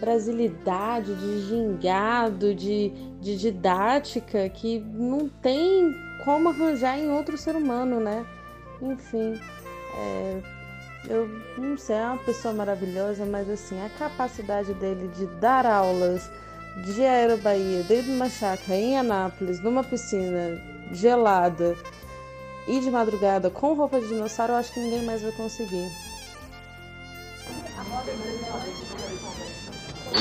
brasilidade, 0.00 1.14
de 1.14 1.46
gingado, 1.46 2.54
de, 2.54 2.90
de 3.20 3.36
didática 3.36 4.48
que 4.48 4.78
não 4.78 5.28
tem 5.28 5.94
como 6.24 6.48
arranjar 6.48 6.98
em 6.98 7.10
outro 7.10 7.36
ser 7.36 7.56
humano, 7.56 8.00
né? 8.00 8.26
Enfim, 8.82 9.40
é, 9.96 10.42
eu 11.08 11.28
não 11.56 11.78
sei, 11.78 11.96
é 11.96 12.06
uma 12.06 12.18
pessoa 12.18 12.52
maravilhosa, 12.52 13.24
mas 13.24 13.48
assim, 13.48 13.80
a 13.84 13.88
capacidade 13.90 14.74
dele 14.74 15.08
de 15.08 15.26
dar 15.36 15.64
aulas 15.64 16.30
de 16.84 17.02
Aerobahia 17.02 17.82
dentro 17.84 18.04
de 18.04 18.12
uma 18.12 18.28
chácara 18.28 18.74
em 18.74 18.98
Anápolis, 18.98 19.62
numa 19.62 19.82
piscina 19.82 20.60
gelada 20.92 21.76
e 22.68 22.80
de 22.80 22.90
madrugada 22.90 23.48
com 23.48 23.74
roupa 23.74 24.00
de 24.00 24.08
dinossauro, 24.08 24.52
eu 24.52 24.56
acho 24.56 24.72
que 24.72 24.80
ninguém 24.80 25.04
mais 25.04 25.22
vai 25.22 25.32
conseguir. 25.32 25.88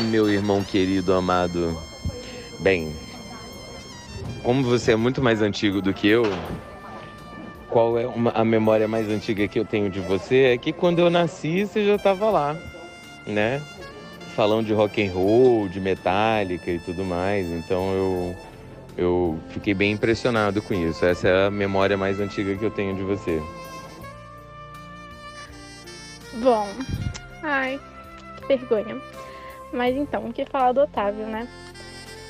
Meu 0.01 0.29
irmão 0.29 0.63
querido, 0.63 1.13
amado. 1.13 1.77
Bem, 2.59 2.95
como 4.43 4.63
você 4.63 4.91
é 4.91 4.95
muito 4.95 5.21
mais 5.21 5.41
antigo 5.41 5.81
do 5.81 5.93
que 5.93 6.07
eu, 6.07 6.23
qual 7.69 7.97
é 7.97 8.05
uma, 8.05 8.31
a 8.31 8.45
memória 8.45 8.87
mais 8.87 9.09
antiga 9.09 9.47
que 9.47 9.59
eu 9.59 9.65
tenho 9.65 9.89
de 9.89 9.99
você? 9.99 10.53
É 10.53 10.57
que 10.57 10.71
quando 10.71 10.99
eu 10.99 11.09
nasci, 11.09 11.65
você 11.65 11.85
já 11.85 11.95
estava 11.95 12.29
lá, 12.29 12.55
né? 13.25 13.61
Falando 14.35 14.65
de 14.65 14.73
rock 14.73 15.05
and 15.05 15.11
roll, 15.11 15.69
de 15.69 15.79
Metallica 15.79 16.69
e 16.71 16.79
tudo 16.79 17.03
mais. 17.03 17.47
Então 17.47 17.93
eu 17.93 18.35
eu 18.97 19.39
fiquei 19.49 19.73
bem 19.73 19.91
impressionado 19.91 20.61
com 20.61 20.73
isso. 20.73 21.05
Essa 21.05 21.27
é 21.27 21.47
a 21.47 21.51
memória 21.51 21.97
mais 21.97 22.19
antiga 22.19 22.55
que 22.55 22.63
eu 22.63 22.71
tenho 22.71 22.95
de 22.95 23.03
você. 23.03 23.41
Bom, 26.35 26.67
ai, 27.43 27.79
que 28.37 28.47
vergonha. 28.47 29.01
Mas 29.75 29.93
então, 29.95 30.25
o 30.25 30.33
que 30.33 30.45
falar 30.45 30.71
do 30.71 30.81
Otávio, 30.81 31.27
né? 31.27 31.47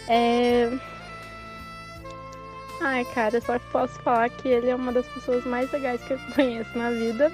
É... 0.07 0.71
Ai, 2.81 3.05
cara, 3.13 3.39
só 3.39 3.59
posso 3.71 3.93
falar 4.01 4.29
que 4.29 4.47
ele 4.47 4.69
é 4.69 4.75
uma 4.75 4.91
das 4.91 5.07
pessoas 5.07 5.45
mais 5.45 5.71
legais 5.71 6.01
que 6.03 6.13
eu 6.13 6.19
conheço 6.33 6.75
na 6.77 6.89
vida. 6.89 7.31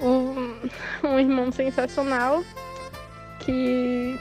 Um, 0.00 0.68
um 1.04 1.18
irmão 1.18 1.50
sensacional 1.52 2.42
que 3.40 4.18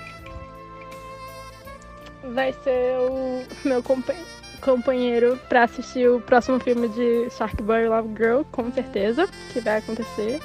vai 2.23 2.53
ser 2.53 2.97
o 2.99 3.43
meu 3.65 3.83
companheiro 4.61 5.39
para 5.49 5.63
assistir 5.63 6.07
o 6.07 6.21
próximo 6.21 6.59
filme 6.59 6.87
de 6.89 7.29
Shark 7.31 7.61
Boy 7.63 7.87
Love 7.87 8.09
Girl, 8.15 8.41
com 8.51 8.71
certeza, 8.71 9.27
que 9.51 9.59
vai 9.59 9.77
acontecer. 9.77 10.39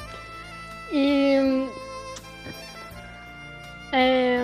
E 0.90 1.66
é 3.92 4.40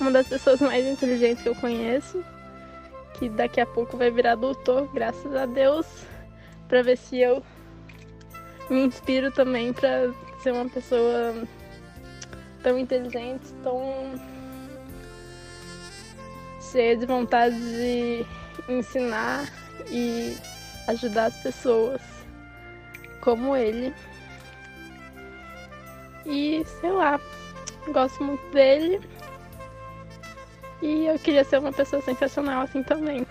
uma 0.00 0.10
das 0.10 0.28
pessoas 0.28 0.60
mais 0.60 0.84
inteligentes 0.84 1.42
que 1.42 1.48
eu 1.48 1.54
conheço, 1.54 2.22
que 3.14 3.28
daqui 3.28 3.60
a 3.60 3.66
pouco 3.66 3.96
vai 3.96 4.10
virar 4.10 4.34
doutor, 4.34 4.92
graças 4.92 5.34
a 5.34 5.46
Deus, 5.46 5.86
para 6.68 6.82
ver 6.82 6.98
se 6.98 7.20
eu 7.20 7.42
me 8.68 8.84
inspiro 8.84 9.30
também 9.30 9.72
para 9.72 10.12
ser 10.42 10.52
uma 10.52 10.68
pessoa 10.68 11.34
tão 12.62 12.78
inteligente, 12.78 13.52
tão 13.62 14.14
cheia 16.72 16.96
de 16.96 17.06
vontade 17.06 17.56
de 17.56 18.26
ensinar 18.68 19.48
e 19.88 20.36
ajudar 20.88 21.26
as 21.26 21.36
pessoas 21.36 22.00
como 23.20 23.54
ele. 23.54 23.94
E 26.26 26.64
sei 26.80 26.90
lá, 26.90 27.20
gosto 27.92 28.22
muito 28.22 28.44
dele. 28.50 29.00
E 30.82 31.06
eu 31.06 31.18
queria 31.18 31.44
ser 31.44 31.58
uma 31.58 31.72
pessoa 31.72 32.02
sensacional 32.02 32.62
assim 32.62 32.82
também. 32.82 33.26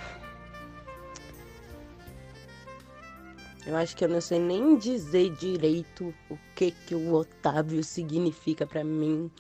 Eu 3.65 3.77
acho 3.77 3.95
que 3.95 4.03
eu 4.03 4.10
não 4.10 4.19
sei 4.19 4.39
nem 4.39 4.75
dizer 4.75 5.29
direito 5.36 6.13
o 6.29 6.38
que 6.53 6.72
que 6.72 6.93
o 6.93 7.13
Otávio 7.13 7.81
significa 7.81 8.67
para 8.67 8.83
mim, 8.83 9.31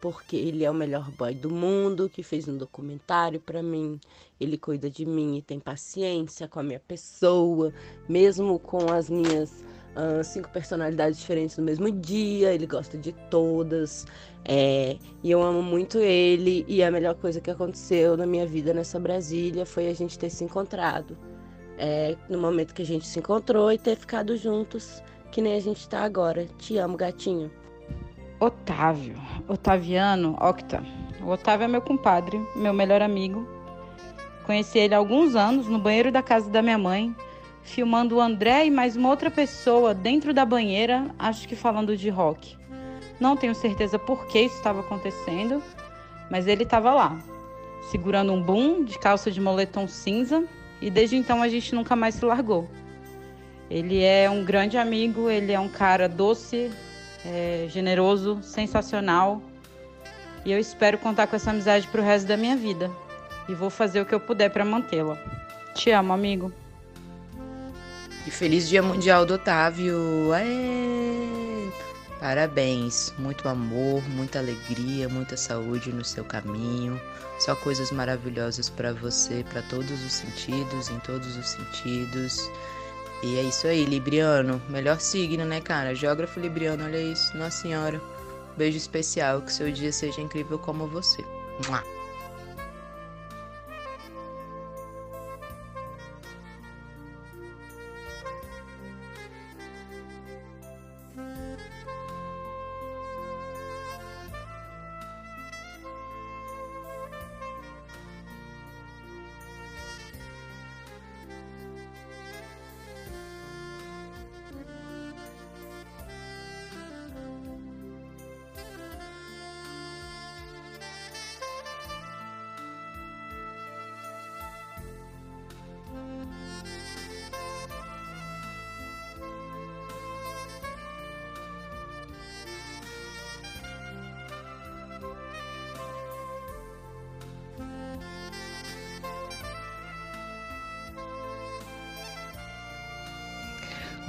porque 0.00 0.36
ele 0.36 0.64
é 0.64 0.70
o 0.70 0.74
melhor 0.74 1.10
boy 1.12 1.34
do 1.34 1.48
mundo, 1.48 2.10
que 2.10 2.22
fez 2.22 2.46
um 2.46 2.58
documentário 2.58 3.40
para 3.40 3.62
mim. 3.62 3.98
Ele 4.38 4.58
cuida 4.58 4.90
de 4.90 5.06
mim 5.06 5.38
e 5.38 5.42
tem 5.42 5.58
paciência 5.58 6.46
com 6.46 6.60
a 6.60 6.62
minha 6.62 6.80
pessoa, 6.80 7.72
mesmo 8.06 8.58
com 8.58 8.92
as 8.92 9.08
minhas 9.08 9.64
uh, 9.96 10.22
cinco 10.24 10.48
personalidades 10.50 11.18
diferentes 11.18 11.56
no 11.56 11.64
mesmo 11.64 11.90
dia. 11.90 12.52
Ele 12.52 12.66
gosta 12.66 12.96
de 12.98 13.12
todas. 13.30 14.06
É, 14.44 14.96
e 15.22 15.30
eu 15.30 15.42
amo 15.42 15.62
muito 15.62 15.98
ele. 15.98 16.64
E 16.68 16.82
a 16.82 16.90
melhor 16.90 17.14
coisa 17.14 17.40
que 17.40 17.50
aconteceu 17.50 18.16
na 18.16 18.26
minha 18.26 18.46
vida 18.46 18.72
nessa 18.72 18.98
Brasília 18.98 19.66
foi 19.66 19.88
a 19.88 19.94
gente 19.94 20.18
ter 20.18 20.30
se 20.30 20.44
encontrado 20.44 21.16
é, 21.80 22.14
no 22.28 22.38
momento 22.38 22.74
que 22.74 22.82
a 22.82 22.86
gente 22.86 23.06
se 23.06 23.18
encontrou 23.18 23.72
e 23.72 23.78
ter 23.78 23.96
ficado 23.96 24.36
juntos, 24.36 25.02
que 25.32 25.40
nem 25.40 25.54
a 25.54 25.60
gente 25.60 25.88
tá 25.88 26.02
agora. 26.02 26.46
Te 26.58 26.76
amo, 26.76 26.96
gatinho. 26.96 27.50
Otávio, 28.38 29.16
Otaviano 29.48 30.36
Octa. 30.40 30.84
O 31.22 31.30
Otávio 31.30 31.64
é 31.64 31.68
meu 31.68 31.80
compadre, 31.80 32.38
meu 32.54 32.72
melhor 32.72 33.00
amigo. 33.02 33.46
Conheci 34.44 34.78
ele 34.78 34.94
há 34.94 34.98
alguns 34.98 35.34
anos 35.34 35.66
no 35.66 35.78
banheiro 35.78 36.12
da 36.12 36.22
casa 36.22 36.50
da 36.50 36.62
minha 36.62 36.78
mãe, 36.78 37.14
filmando 37.62 38.16
o 38.16 38.20
André 38.20 38.66
e 38.66 38.70
mais 38.70 38.96
uma 38.96 39.08
outra 39.08 39.30
pessoa 39.30 39.94
dentro 39.94 40.32
da 40.32 40.44
banheira, 40.44 41.06
acho 41.18 41.46
que 41.46 41.54
falando 41.54 41.96
de 41.96 42.08
rock. 42.08 42.56
Não 43.18 43.36
tenho 43.36 43.54
certeza 43.54 43.98
por 43.98 44.26
que 44.26 44.40
isso 44.40 44.56
estava 44.56 44.80
acontecendo, 44.80 45.62
mas 46.30 46.46
ele 46.46 46.62
estava 46.62 46.92
lá, 46.94 47.18
segurando 47.90 48.32
um 48.32 48.42
boom 48.42 48.84
de 48.84 48.98
calça 48.98 49.30
de 49.30 49.40
moletom 49.40 49.86
cinza 49.86 50.44
e 50.80 50.90
desde 50.90 51.16
então 51.16 51.42
a 51.42 51.48
gente 51.48 51.74
nunca 51.74 51.94
mais 51.94 52.14
se 52.14 52.24
largou. 52.24 52.68
Ele 53.70 54.02
é 54.02 54.28
um 54.28 54.44
grande 54.44 54.76
amigo, 54.76 55.30
ele 55.30 55.52
é 55.52 55.60
um 55.60 55.68
cara 55.68 56.08
doce, 56.08 56.70
é, 57.24 57.66
generoso, 57.68 58.40
sensacional. 58.42 59.40
E 60.44 60.50
eu 60.50 60.58
espero 60.58 60.98
contar 60.98 61.26
com 61.26 61.36
essa 61.36 61.50
amizade 61.50 61.86
pro 61.86 62.02
resto 62.02 62.26
da 62.26 62.36
minha 62.36 62.56
vida. 62.56 62.90
E 63.48 63.54
vou 63.54 63.70
fazer 63.70 64.00
o 64.00 64.06
que 64.06 64.14
eu 64.14 64.20
puder 64.20 64.50
para 64.50 64.64
mantê-la. 64.64 65.16
Te 65.74 65.90
amo, 65.90 66.12
amigo. 66.12 66.52
E 68.26 68.30
feliz 68.30 68.68
Dia 68.68 68.82
Mundial 68.82 69.24
do 69.24 69.34
Otávio. 69.34 70.32
É... 70.34 71.68
Parabéns, 72.20 73.14
muito 73.18 73.48
amor, 73.48 74.02
muita 74.10 74.38
alegria, 74.38 75.08
muita 75.08 75.38
saúde 75.38 75.90
no 75.90 76.04
seu 76.04 76.22
caminho. 76.22 77.00
Só 77.38 77.56
coisas 77.56 77.90
maravilhosas 77.90 78.68
para 78.68 78.92
você, 78.92 79.42
para 79.48 79.62
todos 79.62 80.04
os 80.04 80.12
sentidos, 80.12 80.90
em 80.90 80.98
todos 80.98 81.34
os 81.36 81.48
sentidos. 81.48 82.50
E 83.22 83.38
é 83.38 83.42
isso 83.42 83.66
aí, 83.66 83.84
Libriano. 83.86 84.60
Melhor 84.68 85.00
signo, 85.00 85.44
né, 85.46 85.60
cara? 85.60 85.94
Geógrafo 85.94 86.38
Libriano, 86.38 86.84
olha 86.84 87.00
isso. 87.00 87.34
Nossa 87.36 87.62
Senhora. 87.62 88.00
Beijo 88.56 88.76
especial. 88.76 89.40
Que 89.40 89.52
seu 89.52 89.70
dia 89.70 89.92
seja 89.92 90.20
incrível 90.20 90.58
como 90.58 90.86
você. 90.86 91.24
Mua. 91.66 91.99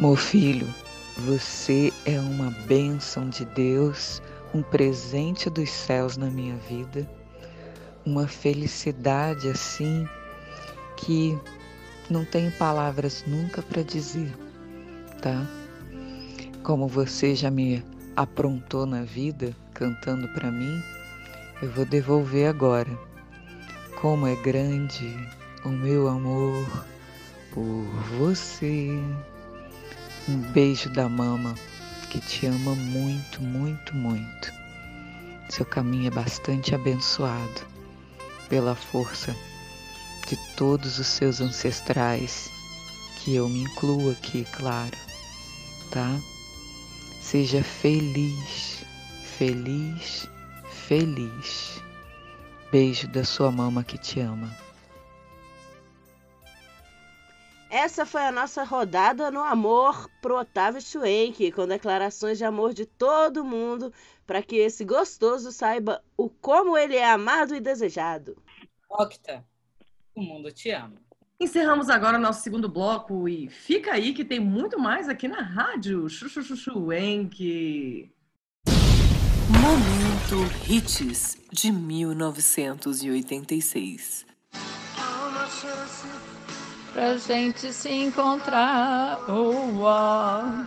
Meu 0.01 0.15
filho, 0.15 0.67
você 1.15 1.93
é 2.07 2.19
uma 2.19 2.49
bênção 2.65 3.29
de 3.29 3.45
Deus, 3.45 4.19
um 4.51 4.63
presente 4.63 5.47
dos 5.47 5.69
céus 5.69 6.17
na 6.17 6.27
minha 6.27 6.55
vida, 6.67 7.07
uma 8.03 8.27
felicidade 8.27 9.47
assim 9.47 10.09
que 10.97 11.37
não 12.09 12.25
tenho 12.25 12.51
palavras 12.53 13.23
nunca 13.27 13.61
para 13.61 13.83
dizer, 13.83 14.35
tá? 15.21 15.45
Como 16.63 16.87
você 16.87 17.35
já 17.35 17.51
me 17.51 17.85
aprontou 18.15 18.87
na 18.87 19.03
vida 19.03 19.55
cantando 19.71 20.27
para 20.29 20.49
mim, 20.49 20.81
eu 21.61 21.69
vou 21.73 21.85
devolver 21.85 22.49
agora. 22.49 22.89
Como 24.01 24.25
é 24.25 24.35
grande 24.37 25.15
o 25.63 25.69
meu 25.69 26.07
amor 26.07 26.87
por 27.53 27.85
você. 28.17 28.99
Um 30.29 30.37
beijo 30.51 30.89
da 30.89 31.09
mama 31.09 31.55
que 32.09 32.19
te 32.19 32.45
ama 32.45 32.75
muito, 32.75 33.41
muito, 33.41 33.95
muito. 33.95 34.53
Seu 35.49 35.65
caminho 35.65 36.07
é 36.07 36.11
bastante 36.11 36.75
abençoado 36.75 37.61
pela 38.47 38.75
força 38.75 39.35
de 40.27 40.37
todos 40.55 40.99
os 40.99 41.07
seus 41.07 41.41
ancestrais, 41.41 42.51
que 43.17 43.35
eu 43.35 43.49
me 43.49 43.63
incluo 43.63 44.11
aqui, 44.11 44.45
claro, 44.51 44.95
tá? 45.89 46.19
Seja 47.21 47.63
feliz, 47.63 48.85
feliz, 49.37 50.27
feliz. 50.87 51.81
Beijo 52.71 53.07
da 53.07 53.23
sua 53.23 53.51
mama 53.51 53.83
que 53.83 53.97
te 53.97 54.19
ama. 54.19 54.55
Essa 57.71 58.05
foi 58.05 58.21
a 58.23 58.31
nossa 58.33 58.65
rodada 58.65 59.31
no 59.31 59.39
amor 59.39 60.09
pro 60.21 60.37
Otávio 60.37 60.81
Schwenk, 60.81 61.53
com 61.53 61.65
declarações 61.65 62.37
de 62.37 62.43
amor 62.43 62.73
de 62.73 62.85
todo 62.85 63.45
mundo, 63.45 63.93
para 64.27 64.43
que 64.43 64.57
esse 64.57 64.83
gostoso 64.83 65.53
saiba 65.53 66.03
o 66.17 66.29
como 66.29 66.77
ele 66.77 66.97
é 66.97 67.09
amado 67.09 67.55
e 67.55 67.61
desejado. 67.61 68.35
Octa, 68.89 69.45
o 70.13 70.21
mundo 70.21 70.51
te 70.51 70.69
ama. 70.69 70.97
Encerramos 71.39 71.89
agora 71.89 72.17
o 72.17 72.21
nosso 72.21 72.43
segundo 72.43 72.67
bloco 72.67 73.29
e 73.29 73.47
fica 73.47 73.93
aí 73.93 74.13
que 74.13 74.25
tem 74.25 74.41
muito 74.41 74.77
mais 74.77 75.07
aqui 75.07 75.29
na 75.29 75.41
rádio. 75.41 76.09
Chuchuchuchuenque. 76.09 78.11
Momento 79.61 80.41
Hits 80.69 81.37
de 81.49 81.71
1986. 81.71 84.29
Pra 86.93 87.17
gente 87.17 87.71
se 87.71 87.89
encontrar. 87.89 89.17
Oh, 89.29 89.79
oh. 89.79 90.65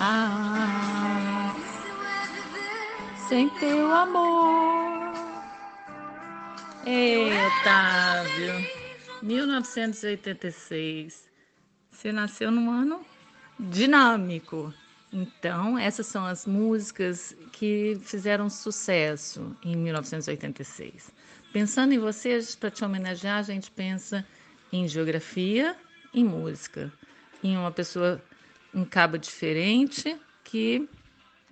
Ah, 0.00 1.54
sem 3.28 3.48
teu 3.58 3.92
amor. 3.92 5.12
Ei, 6.86 7.32
Otávio. 7.46 8.54
1986. 9.22 11.28
Você 11.90 12.12
nasceu 12.12 12.50
num 12.50 12.70
ano 12.70 13.04
dinâmico. 13.58 14.72
Então, 15.12 15.78
essas 15.78 16.06
são 16.06 16.24
as 16.24 16.46
músicas 16.46 17.36
que 17.52 17.98
fizeram 18.02 18.48
sucesso 18.48 19.54
em 19.62 19.76
1986. 19.76 21.12
Pensando 21.52 21.92
em 21.92 21.98
vocês, 21.98 22.54
para 22.54 22.70
te 22.70 22.82
homenagear, 22.82 23.38
a 23.38 23.42
gente 23.42 23.70
pensa 23.70 24.26
em 24.72 24.88
geografia, 24.88 25.76
em 26.14 26.24
música, 26.24 26.90
em 27.44 27.58
uma 27.58 27.70
pessoa, 27.70 28.22
um 28.72 28.86
cabo 28.86 29.18
diferente 29.18 30.16
que 30.44 30.88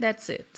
that's 0.01 0.31
it. 0.31 0.49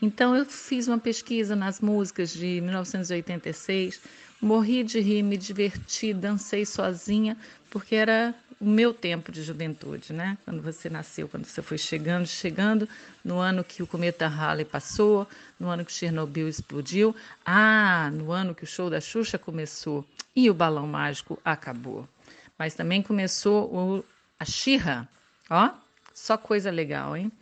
Então 0.00 0.34
eu 0.34 0.44
fiz 0.44 0.88
uma 0.88 0.98
pesquisa 0.98 1.54
nas 1.54 1.80
músicas 1.80 2.32
de 2.32 2.60
1986, 2.60 4.00
morri 4.40 4.82
de 4.82 4.98
rir, 4.98 5.22
me 5.22 5.36
diverti, 5.36 6.12
dancei 6.12 6.66
sozinha, 6.66 7.36
porque 7.70 7.94
era 7.94 8.34
o 8.62 8.64
meu 8.64 8.94
tempo 8.94 9.32
de 9.32 9.42
juventude, 9.42 10.12
né? 10.12 10.38
Quando 10.44 10.62
você 10.62 10.88
nasceu, 10.88 11.28
quando 11.28 11.44
você 11.44 11.60
foi 11.60 11.76
chegando, 11.76 12.28
chegando, 12.28 12.88
no 13.24 13.40
ano 13.40 13.64
que 13.64 13.82
o 13.82 13.86
cometa 13.88 14.28
Halley 14.28 14.64
passou, 14.64 15.26
no 15.58 15.68
ano 15.68 15.84
que 15.84 15.90
Chernobyl 15.90 16.46
explodiu, 16.46 17.12
ah, 17.44 18.08
no 18.12 18.30
ano 18.30 18.54
que 18.54 18.62
o 18.62 18.66
show 18.66 18.88
da 18.88 19.00
Xuxa 19.00 19.36
começou 19.36 20.06
e 20.36 20.48
o 20.48 20.54
balão 20.54 20.86
mágico 20.86 21.40
acabou. 21.44 22.08
Mas 22.56 22.76
também 22.76 23.02
começou 23.02 23.64
o, 23.74 24.04
a 24.38 24.44
Xirra, 24.44 25.08
ó, 25.50 25.70
só 26.14 26.38
coisa 26.38 26.70
legal, 26.70 27.16
hein? 27.16 27.32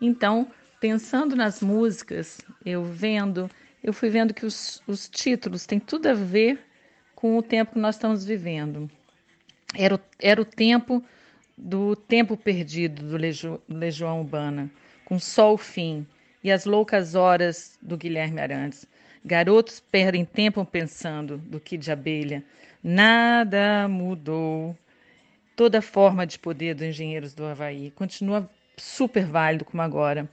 Então, 0.00 0.50
pensando 0.80 1.36
nas 1.36 1.60
músicas, 1.60 2.40
eu 2.64 2.82
vendo, 2.82 3.50
eu 3.82 3.92
fui 3.92 4.08
vendo 4.08 4.32
que 4.32 4.46
os, 4.46 4.82
os 4.86 5.10
títulos 5.10 5.66
têm 5.66 5.78
tudo 5.78 6.06
a 6.06 6.14
ver 6.14 6.58
com 7.14 7.36
o 7.36 7.42
tempo 7.42 7.74
que 7.74 7.78
nós 7.78 7.96
estamos 7.96 8.24
vivendo. 8.24 8.90
Era 9.76 9.94
o, 9.96 10.00
era 10.18 10.40
o 10.40 10.44
tempo 10.44 11.02
do 11.56 11.94
tempo 11.94 12.36
perdido 12.36 13.02
do 13.02 13.16
Legio, 13.16 13.60
Legião 13.68 14.20
Urbana, 14.20 14.70
com 15.04 15.18
só 15.18 15.52
o 15.52 15.58
fim 15.58 16.06
e 16.42 16.50
as 16.50 16.64
loucas 16.64 17.14
horas 17.14 17.78
do 17.80 17.96
Guilherme 17.96 18.40
Arantes. 18.40 18.86
Garotos 19.24 19.80
perdem 19.80 20.24
tempo 20.24 20.64
pensando 20.64 21.38
do 21.38 21.58
que 21.58 21.78
de 21.78 21.90
abelha. 21.90 22.44
Nada 22.82 23.88
mudou. 23.88 24.76
Toda 25.56 25.80
forma 25.80 26.26
de 26.26 26.38
poder 26.38 26.74
dos 26.74 26.84
engenheiros 26.84 27.32
do 27.32 27.46
Havaí 27.46 27.90
continua 27.92 28.50
super 28.76 29.24
válido 29.24 29.64
como 29.64 29.82
agora. 29.82 30.28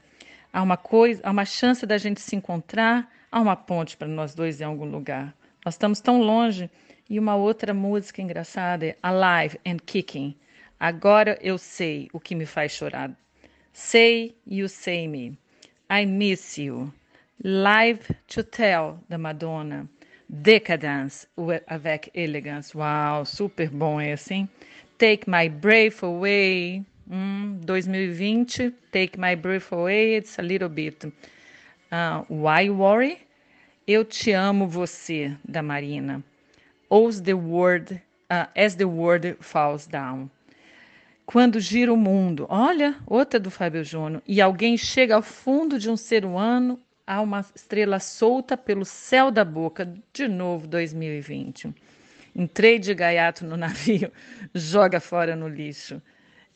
Há 0.51 0.61
uma 0.61 0.75
coisa, 0.75 1.21
há 1.23 1.31
uma 1.31 1.45
chance 1.45 1.85
da 1.85 1.97
gente 1.97 2.19
se 2.19 2.35
encontrar, 2.35 3.09
há 3.31 3.39
uma 3.39 3.55
ponte 3.55 3.95
para 3.95 4.07
nós 4.07 4.35
dois 4.35 4.59
em 4.59 4.65
algum 4.65 4.85
lugar. 4.85 5.33
Nós 5.63 5.75
estamos 5.75 6.01
tão 6.01 6.21
longe. 6.21 6.69
E 7.09 7.19
uma 7.19 7.35
outra 7.35 7.73
música 7.73 8.21
engraçada 8.21 8.85
é 8.85 8.95
Alive 9.01 9.59
and 9.65 9.77
Kicking. 9.85 10.35
Agora 10.79 11.37
eu 11.41 11.57
sei 11.57 12.09
o 12.13 12.19
que 12.19 12.33
me 12.33 12.45
faz 12.45 12.71
chorar. 12.71 13.11
Say 13.73 14.35
You 14.45 14.67
Say 14.67 15.07
Me. 15.07 15.37
I 15.89 16.05
Miss 16.05 16.57
You. 16.57 16.93
Live 17.43 18.15
to 18.27 18.43
Tell, 18.43 18.99
da 19.09 19.17
Madonna. 19.17 19.89
Decadence, 20.29 21.27
avec 21.67 22.09
elegance. 22.13 22.75
Uau, 22.77 23.25
super 23.25 23.69
bom 23.69 23.99
esse, 23.99 24.33
hein? 24.33 24.49
Take 24.97 25.29
My 25.29 25.49
Breath 25.49 26.03
Away. 26.03 26.85
Hum, 27.09 27.59
2020, 27.65 28.71
Take 28.91 29.19
My 29.19 29.35
Breath 29.35 29.73
Away, 29.73 30.15
it's 30.15 30.39
a 30.39 30.41
little 30.41 30.69
bit. 30.69 31.05
Uh, 31.91 32.23
Why 32.29 32.69
Worry? 32.69 33.17
Eu 33.85 34.05
Te 34.05 34.31
Amo 34.31 34.65
Você, 34.67 35.35
da 35.43 35.61
Marina. 35.61 36.23
As 36.91 37.21
the 37.21 37.33
World, 37.33 37.93
uh, 38.29 38.47
as 38.53 38.75
the 38.75 38.83
World 38.83 39.37
Falls 39.39 39.87
Down. 39.87 40.29
Quando 41.25 41.57
gira 41.61 41.93
o 41.93 41.95
mundo, 41.95 42.45
olha, 42.49 42.97
outra 43.07 43.39
do 43.39 43.49
Fábio 43.49 43.81
Júnior, 43.81 44.21
e 44.27 44.41
alguém 44.41 44.75
chega 44.75 45.15
ao 45.15 45.21
fundo 45.21 45.79
de 45.79 45.89
um 45.89 45.95
ser 45.95 46.25
humano, 46.25 46.77
há 47.07 47.21
uma 47.21 47.45
estrela 47.55 47.97
solta 47.97 48.57
pelo 48.57 48.83
céu 48.83 49.31
da 49.31 49.45
boca, 49.45 49.93
de 50.11 50.27
novo 50.27 50.67
2020. 50.67 51.73
Entrei 52.35 52.77
de 52.77 52.93
gaiato 52.93 53.45
no 53.45 53.55
navio, 53.57 54.11
joga 54.53 54.99
fora 54.99 55.33
no 55.33 55.47
lixo. 55.47 56.01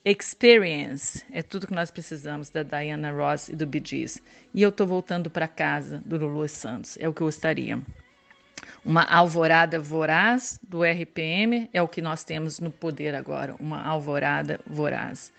Experience 0.04 1.24
é 1.32 1.42
tudo 1.42 1.68
que 1.68 1.74
nós 1.74 1.90
precisamos 1.90 2.50
da 2.50 2.62
Diana 2.62 3.10
Ross 3.10 3.48
e 3.48 3.56
do 3.56 3.66
Bee 3.66 3.82
Gees. 3.82 4.22
E 4.54 4.62
eu 4.62 4.70
estou 4.70 4.86
voltando 4.86 5.30
para 5.30 5.48
casa 5.48 6.04
do 6.06 6.18
Lulu 6.18 6.50
Santos, 6.50 6.98
é 7.00 7.08
o 7.08 7.14
que 7.14 7.22
eu 7.22 7.28
gostaria. 7.28 7.82
Uma 8.84 9.04
alvorada 9.04 9.80
voraz 9.80 10.60
do 10.62 10.84
RPM 10.84 11.70
é 11.74 11.82
o 11.82 11.88
que 11.88 12.02
nós 12.02 12.24
temos 12.24 12.60
no 12.60 12.72
poder 12.72 13.16
agora, 13.16 13.56
uma 13.60 13.84
alvorada 13.84 14.60
voraz. 14.66 15.34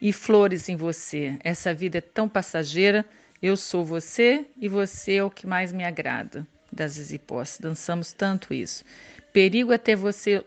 E 0.00 0.12
flores 0.12 0.68
em 0.68 0.76
você. 0.76 1.36
Essa 1.42 1.72
vida 1.72 1.98
é 1.98 2.00
tão 2.00 2.28
passageira. 2.28 3.04
Eu 3.40 3.56
sou 3.56 3.84
você 3.84 4.44
e 4.60 4.68
você 4.68 5.14
é 5.14 5.24
o 5.24 5.30
que 5.30 5.46
mais 5.46 5.72
me 5.72 5.84
agrada. 5.84 6.46
Das 6.70 6.92
Zizi 6.92 7.20
Dançamos 7.60 8.12
tanto 8.12 8.52
isso. 8.52 8.84
Perigo 9.32 9.72
é 9.72 9.78
ter 9.78 9.96
você 9.96 10.44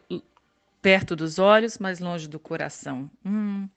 perto 0.81 1.15
dos 1.15 1.39
olhos, 1.39 1.79
mas 1.79 1.99
longe 1.99 2.27
do 2.27 2.37
coração. 2.37 3.09
Hum. 3.25 3.67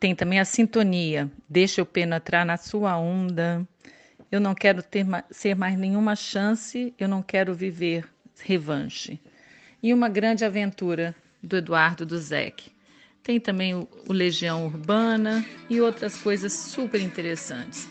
Tem 0.00 0.14
também 0.14 0.40
a 0.40 0.44
sintonia. 0.44 1.30
Deixa 1.48 1.80
eu 1.80 1.86
penetrar 1.86 2.46
na 2.46 2.56
sua 2.56 2.96
onda. 2.96 3.66
Eu 4.32 4.40
não 4.40 4.54
quero 4.54 4.82
ter 4.82 5.06
ser 5.30 5.54
mais 5.54 5.78
nenhuma 5.78 6.16
chance, 6.16 6.94
eu 6.98 7.06
não 7.06 7.22
quero 7.22 7.54
viver 7.54 8.08
revanche. 8.40 9.20
E 9.82 9.92
uma 9.92 10.08
grande 10.08 10.42
aventura 10.42 11.14
do 11.42 11.58
Eduardo 11.58 12.06
do 12.06 12.16
Zec. 12.18 12.72
Tem 13.22 13.38
também 13.38 13.74
o, 13.74 13.86
o 14.08 14.12
Legião 14.12 14.64
Urbana 14.64 15.44
e 15.68 15.82
outras 15.82 16.16
coisas 16.16 16.50
super 16.50 16.98
interessantes. 16.98 17.86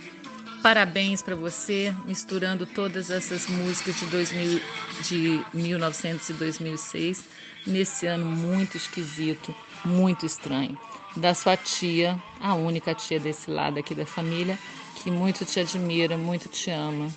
Parabéns 0.63 1.21
para 1.21 1.36
você, 1.36 1.93
misturando 2.06 2.65
todas 2.65 3.12
essas 3.12 3.47
músicas 3.47 3.99
de, 3.99 4.06
2000, 4.08 4.62
de 5.04 5.45
1900 5.54 6.27
e 6.27 6.34
2006, 6.34 7.23
nesse 7.67 8.08
ano 8.08 8.25
muito 8.25 8.77
esquisito, 8.77 9.54
muito 9.86 10.25
estranho. 10.25 10.75
Da 11.15 11.36
sua 11.36 11.56
tia, 11.56 12.19
a 12.39 12.56
única 12.56 12.95
tia 12.95 13.19
desse 13.19 13.51
lado 13.51 13.80
aqui 13.80 13.93
da 13.93 14.06
família, 14.06 14.58
que 15.02 15.10
muito 15.10 15.46
te 15.46 15.60
admira, 15.60 16.18
muito 16.18 16.48
te 16.48 16.70
ama, 16.70 17.10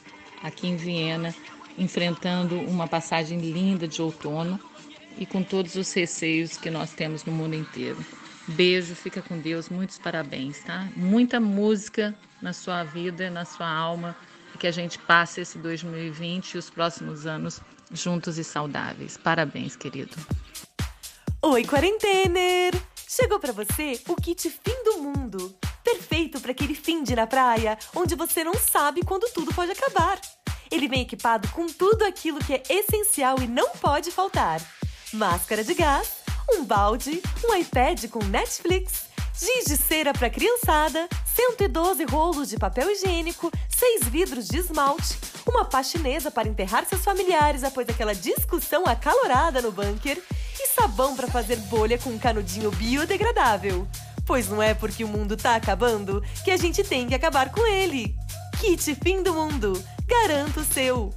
aqui 0.43 0.67
em 0.67 0.77
Viena, 0.77 1.35
enfrentando 1.77 2.59
uma 2.61 2.89
passagem 2.89 3.39
linda 3.39 3.87
de 3.87 4.01
outono 4.01 4.59
e 5.19 5.27
com 5.27 5.43
todos 5.43 5.75
os 5.75 5.93
receios 5.93 6.57
que 6.57 6.71
nós 6.71 6.93
temos 6.93 7.25
no 7.25 7.33
mundo 7.33 7.55
inteiro. 7.55 7.99
Beijo, 8.49 8.95
fica 8.95 9.23
com 9.23 9.39
Deus, 9.39 9.69
muitos 9.69 9.99
parabéns, 9.99 10.61
tá? 10.65 10.89
Muita 10.97 11.41
música 11.41 12.15
na 12.43 12.53
sua 12.53 12.85
vida, 12.85 13.31
na 13.31 13.45
sua 13.45 13.69
alma, 13.69 14.17
e 14.55 14.59
que 14.59 14.67
a 14.67 14.73
gente 14.73 14.99
passe 14.99 15.41
esse 15.41 15.59
2020 15.59 16.53
e 16.53 16.59
os 16.59 16.71
próximos 16.71 17.27
anos 17.27 17.61
juntos 17.93 18.39
e 18.39 18.45
saudáveis. 18.45 19.17
Parabéns, 19.17 19.77
querido. 19.77 20.15
Oi, 21.43 21.65
quarentener! 21.65 22.73
Chegou 23.09 23.39
para 23.39 23.53
você 23.53 24.01
o 24.09 24.17
kit 24.17 24.51
fim 24.51 24.85
do 24.85 24.99
mundo. 25.03 25.64
Perfeito 25.85 26.41
para 26.41 26.53
aquele 26.53 26.75
fim 26.75 27.03
de 27.05 27.15
na 27.15 27.27
praia, 27.27 27.79
onde 27.95 28.15
você 28.15 28.43
não 28.43 28.55
sabe 28.55 29.05
quando 29.05 29.31
tudo 29.33 29.55
pode 29.55 29.71
acabar. 29.71 30.19
Ele 30.71 30.89
vem 30.89 31.03
equipado 31.03 31.47
com 31.49 31.67
tudo 31.67 32.05
aquilo 32.05 32.39
que 32.39 32.55
é 32.55 32.63
essencial 32.71 33.37
e 33.41 33.47
não 33.47 33.71
pode 33.73 34.11
faltar: 34.11 34.61
máscara 35.13 35.63
de 35.63 35.75
gás, 35.75 36.09
um 36.51 36.65
balde, 36.65 37.23
um 37.47 37.55
iPad 37.55 38.09
com 38.09 38.25
Netflix, 38.25 39.05
giz 39.39 39.67
de 39.67 39.77
cera 39.77 40.15
para 40.15 40.31
criançada, 40.31 41.07
112 41.35 42.05
rolos 42.05 42.49
de 42.49 42.57
papel 42.57 42.91
higiênico, 42.91 43.53
6 43.69 44.09
vidros 44.09 44.49
de 44.49 44.59
esmalte, 44.59 45.19
uma 45.47 45.67
pá 45.67 45.83
chinesa 45.83 46.31
para 46.31 46.49
enterrar 46.49 46.87
seus 46.87 47.05
familiares 47.05 47.63
após 47.63 47.87
aquela 47.89 48.15
discussão 48.15 48.85
acalorada 48.87 49.61
no 49.61 49.71
bunker 49.71 50.21
e 50.59 50.69
sabão 50.69 51.15
para 51.15 51.29
fazer 51.29 51.57
bolha 51.57 51.99
com 51.99 52.11
um 52.11 52.19
canudinho 52.19 52.71
biodegradável. 52.71 53.87
Pois 54.27 54.49
não 54.49 54.63
é 54.63 54.75
porque 54.75 55.05
o 55.05 55.09
mundo 55.09 55.37
tá 55.37 55.55
acabando 55.55 56.23
que 56.45 56.51
a 56.51 56.57
gente 56.57 56.83
tem 56.83 57.07
que 57.07 57.15
acabar 57.15 57.51
com 57.51 57.67
ele. 57.67 58.15
Kit 58.59 58.95
Fim 58.97 59.23
do 59.23 59.35
Mundo. 59.35 59.83
Garanto 60.07 60.61
o 60.61 60.65
seu. 60.65 61.15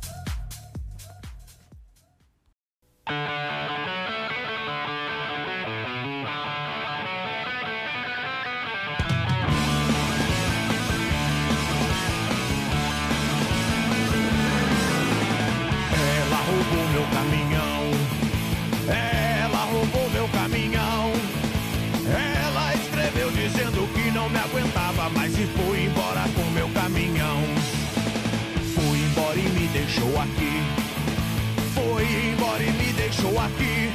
Deixou 30.18 30.22
aqui. 30.22 30.54
Foi 31.74 32.04
embora 32.04 32.64
e 32.64 32.72
me 32.72 32.94
deixou 32.94 33.40
aqui. 33.40 33.92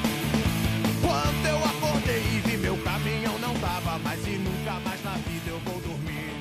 Quando 1.01 1.47
eu 1.47 1.59
acordei 1.65 2.21
e 2.21 2.41
vi 2.41 2.57
meu 2.57 2.77
caminhão 2.83 3.39
não 3.39 3.55
tava 3.55 3.99
mais 3.99 4.25
e 4.27 4.39
nunca 4.39 4.79
mais 4.81 5.03
na 5.03 5.17
vida 5.17 5.51
eu 5.51 5.59
vou 5.61 5.81
dormir. 5.81 6.33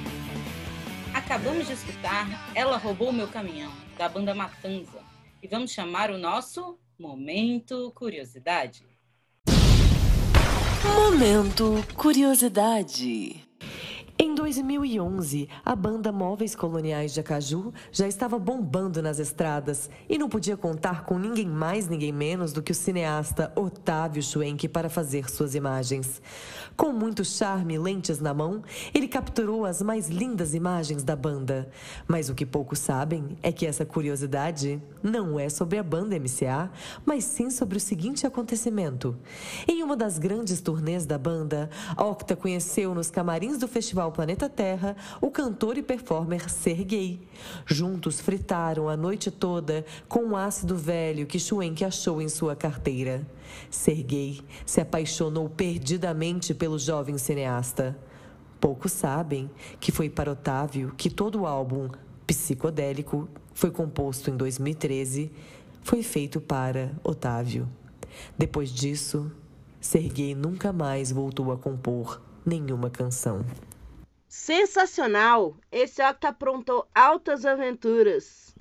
Acabamos 1.13 1.67
de 1.67 1.73
escutar 1.73 2.51
Ela 2.53 2.77
Roubou 2.77 3.11
Meu 3.11 3.27
Caminhão, 3.27 3.71
da 3.97 4.07
banda 4.07 4.33
Matanza. 4.33 4.99
E 5.41 5.47
vamos 5.47 5.71
chamar 5.71 6.11
o 6.11 6.17
nosso 6.17 6.77
Momento 6.99 7.91
Curiosidade. 7.95 8.85
Momento 10.83 11.83
Curiosidade. 11.95 13.50
Em 14.23 14.35
2011, 14.35 15.49
a 15.65 15.75
banda 15.75 16.11
Móveis 16.11 16.53
Coloniais 16.55 17.11
de 17.11 17.19
Acaju 17.19 17.73
já 17.91 18.07
estava 18.07 18.37
bombando 18.37 19.01
nas 19.01 19.17
estradas 19.17 19.89
e 20.07 20.15
não 20.15 20.29
podia 20.29 20.55
contar 20.55 21.05
com 21.05 21.17
ninguém 21.17 21.47
mais, 21.47 21.87
ninguém 21.87 22.11
menos 22.11 22.53
do 22.53 22.61
que 22.61 22.71
o 22.71 22.75
cineasta 22.75 23.51
Otávio 23.55 24.21
Schwenk 24.21 24.67
para 24.67 24.91
fazer 24.91 25.27
suas 25.27 25.55
imagens. 25.55 26.21
Com 26.77 26.93
muito 26.93 27.25
charme 27.25 27.73
e 27.73 27.79
lentes 27.79 28.19
na 28.19 28.31
mão, 28.31 28.61
ele 28.93 29.07
capturou 29.07 29.65
as 29.65 29.81
mais 29.81 30.07
lindas 30.07 30.53
imagens 30.53 31.03
da 31.03 31.15
banda. 31.15 31.71
Mas 32.07 32.29
o 32.29 32.35
que 32.35 32.45
poucos 32.45 32.77
sabem 32.77 33.35
é 33.41 33.51
que 33.51 33.65
essa 33.65 33.87
curiosidade 33.87 34.79
não 35.01 35.39
é 35.39 35.49
sobre 35.49 35.79
a 35.79 35.83
banda 35.83 36.15
MCA, 36.19 36.71
mas 37.03 37.23
sim 37.23 37.49
sobre 37.49 37.75
o 37.75 37.81
seguinte 37.81 38.27
acontecimento. 38.27 39.17
Em 39.67 39.81
uma 39.81 39.97
das 39.97 40.19
grandes 40.19 40.61
turnês 40.61 41.07
da 41.07 41.17
banda, 41.17 41.71
Octa 41.97 42.35
conheceu 42.35 42.93
nos 42.93 43.09
camarins 43.09 43.57
do 43.57 43.67
Festival 43.67 44.10
Planeta 44.11 44.47
Terra 44.49 44.95
o 45.19 45.31
cantor 45.31 45.77
e 45.77 45.81
performer 45.81 46.49
Sergei. 46.49 47.27
Juntos 47.65 48.19
fritaram 48.19 48.87
a 48.87 48.95
noite 48.95 49.31
toda 49.31 49.85
com 50.07 50.19
um 50.25 50.35
ácido 50.35 50.75
velho 50.77 51.25
que 51.25 51.39
Schwenk 51.39 51.83
achou 51.83 52.21
em 52.21 52.29
sua 52.29 52.55
carteira. 52.55 53.25
Sergei 53.69 54.41
se 54.65 54.81
apaixonou 54.81 55.49
perdidamente 55.49 56.53
pelo 56.53 56.77
jovem 56.77 57.17
cineasta. 57.17 57.97
Poucos 58.59 58.91
sabem 58.91 59.49
que 59.79 59.91
foi 59.91 60.09
para 60.09 60.31
Otávio 60.31 60.93
que 60.95 61.09
todo 61.09 61.41
o 61.41 61.47
álbum 61.47 61.89
Psicodélico 62.27 63.27
foi 63.53 63.71
composto 63.71 64.29
em 64.29 64.37
2013, 64.37 65.31
foi 65.83 66.01
feito 66.03 66.39
para 66.39 66.91
Otávio. 67.03 67.67
Depois 68.37 68.69
disso, 68.69 69.31
Sergei 69.79 70.35
nunca 70.35 70.71
mais 70.71 71.11
voltou 71.11 71.51
a 71.51 71.57
compor 71.57 72.21
nenhuma 72.45 72.89
canção. 72.89 73.43
Sensacional! 74.31 75.57
Esse 75.69 76.01
Octa 76.01 76.29
aprontou 76.29 76.87
altas 76.95 77.45
aventuras. 77.45 78.55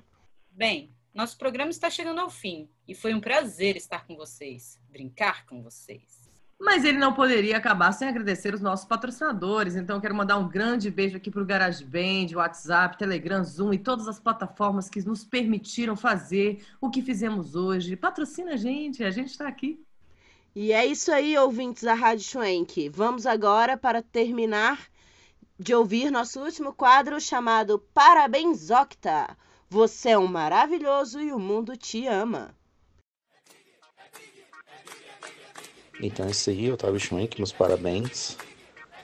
Bem, 0.51 0.93
nosso 1.13 1.37
programa 1.37 1.71
está 1.71 1.89
chegando 1.89 2.19
ao 2.19 2.29
fim 2.29 2.67
e 2.85 2.93
foi 2.93 3.13
um 3.13 3.21
prazer 3.21 3.77
estar 3.77 4.05
com 4.05 4.17
vocês, 4.17 4.77
brincar 4.89 5.45
com 5.45 5.63
vocês. 5.63 6.29
Mas 6.59 6.83
ele 6.83 6.97
não 6.97 7.13
poderia 7.13 7.55
acabar 7.55 7.93
sem 7.93 8.09
agradecer 8.09 8.53
os 8.53 8.59
nossos 8.59 8.85
patrocinadores. 8.85 9.77
Então, 9.77 9.95
eu 9.95 10.01
quero 10.01 10.13
mandar 10.13 10.37
um 10.39 10.49
grande 10.49 10.91
beijo 10.91 11.15
aqui 11.15 11.31
para 11.31 11.41
o 11.41 11.45
GarageBand, 11.45 12.35
WhatsApp, 12.35 12.97
Telegram, 12.97 13.41
Zoom 13.41 13.73
e 13.73 13.79
todas 13.79 14.09
as 14.09 14.19
plataformas 14.19 14.89
que 14.89 15.01
nos 15.07 15.23
permitiram 15.23 15.95
fazer 15.95 16.65
o 16.81 16.89
que 16.89 17.01
fizemos 17.01 17.55
hoje. 17.55 17.95
Patrocina 17.95 18.55
a 18.55 18.57
gente, 18.57 19.05
a 19.05 19.09
gente 19.09 19.29
está 19.29 19.47
aqui. 19.47 19.81
E 20.53 20.73
é 20.73 20.85
isso 20.85 21.13
aí, 21.13 21.37
ouvintes 21.37 21.83
da 21.83 21.93
Rádio 21.93 22.25
Schwenk. 22.25 22.89
Vamos 22.89 23.25
agora 23.25 23.77
para 23.77 24.01
terminar 24.01 24.91
de 25.61 25.75
ouvir 25.75 26.09
nosso 26.09 26.39
último 26.39 26.73
quadro 26.73 27.21
chamado 27.21 27.77
Parabéns 27.93 28.71
Octa. 28.71 29.37
Você 29.69 30.09
é 30.09 30.17
um 30.17 30.25
maravilhoso 30.25 31.21
e 31.21 31.31
o 31.31 31.37
mundo 31.37 31.77
te 31.77 32.07
ama. 32.07 32.55
Então 36.01 36.25
é 36.25 36.31
isso 36.31 36.49
aí, 36.49 36.71
Otávio 36.71 36.99
Schwenk, 36.99 37.37
meus 37.37 37.51
parabéns. 37.51 38.35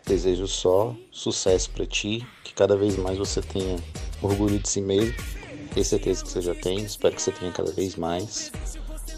Desejo 0.04 0.48
só 0.48 0.96
sucesso 1.12 1.70
para 1.70 1.86
ti, 1.86 2.28
que 2.44 2.56
cada 2.56 2.76
vez 2.76 2.98
mais 2.98 3.20
você 3.20 3.40
tenha 3.40 3.78
orgulho 4.20 4.58
de 4.58 4.68
si 4.68 4.82
mesmo. 4.82 5.14
Tenho 5.76 5.86
certeza 5.86 6.24
que 6.24 6.32
você 6.32 6.42
já 6.42 6.56
tem, 6.56 6.80
espero 6.84 7.16
que 7.16 7.22
você 7.22 7.32
tenha 7.32 7.52
cada 7.52 7.72
vez 7.72 7.96
mais. 7.96 8.52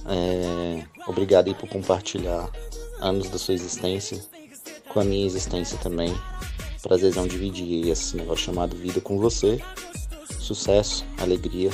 É, 0.05 0.85
obrigado 1.07 1.47
aí 1.47 1.55
por 1.55 1.69
compartilhar 1.69 2.51
anos 2.99 3.29
da 3.29 3.37
sua 3.37 3.53
existência 3.53 4.21
com 4.89 4.99
a 4.99 5.05
minha 5.05 5.25
existência 5.25 5.77
também. 5.77 6.13
Prazerzão 6.81 7.27
dividir 7.27 7.87
esse 7.89 8.15
negócio 8.15 8.45
chamado 8.45 8.75
vida 8.75 9.01
com 9.01 9.17
você. 9.17 9.59
Sucesso, 10.39 11.05
alegria, 11.19 11.69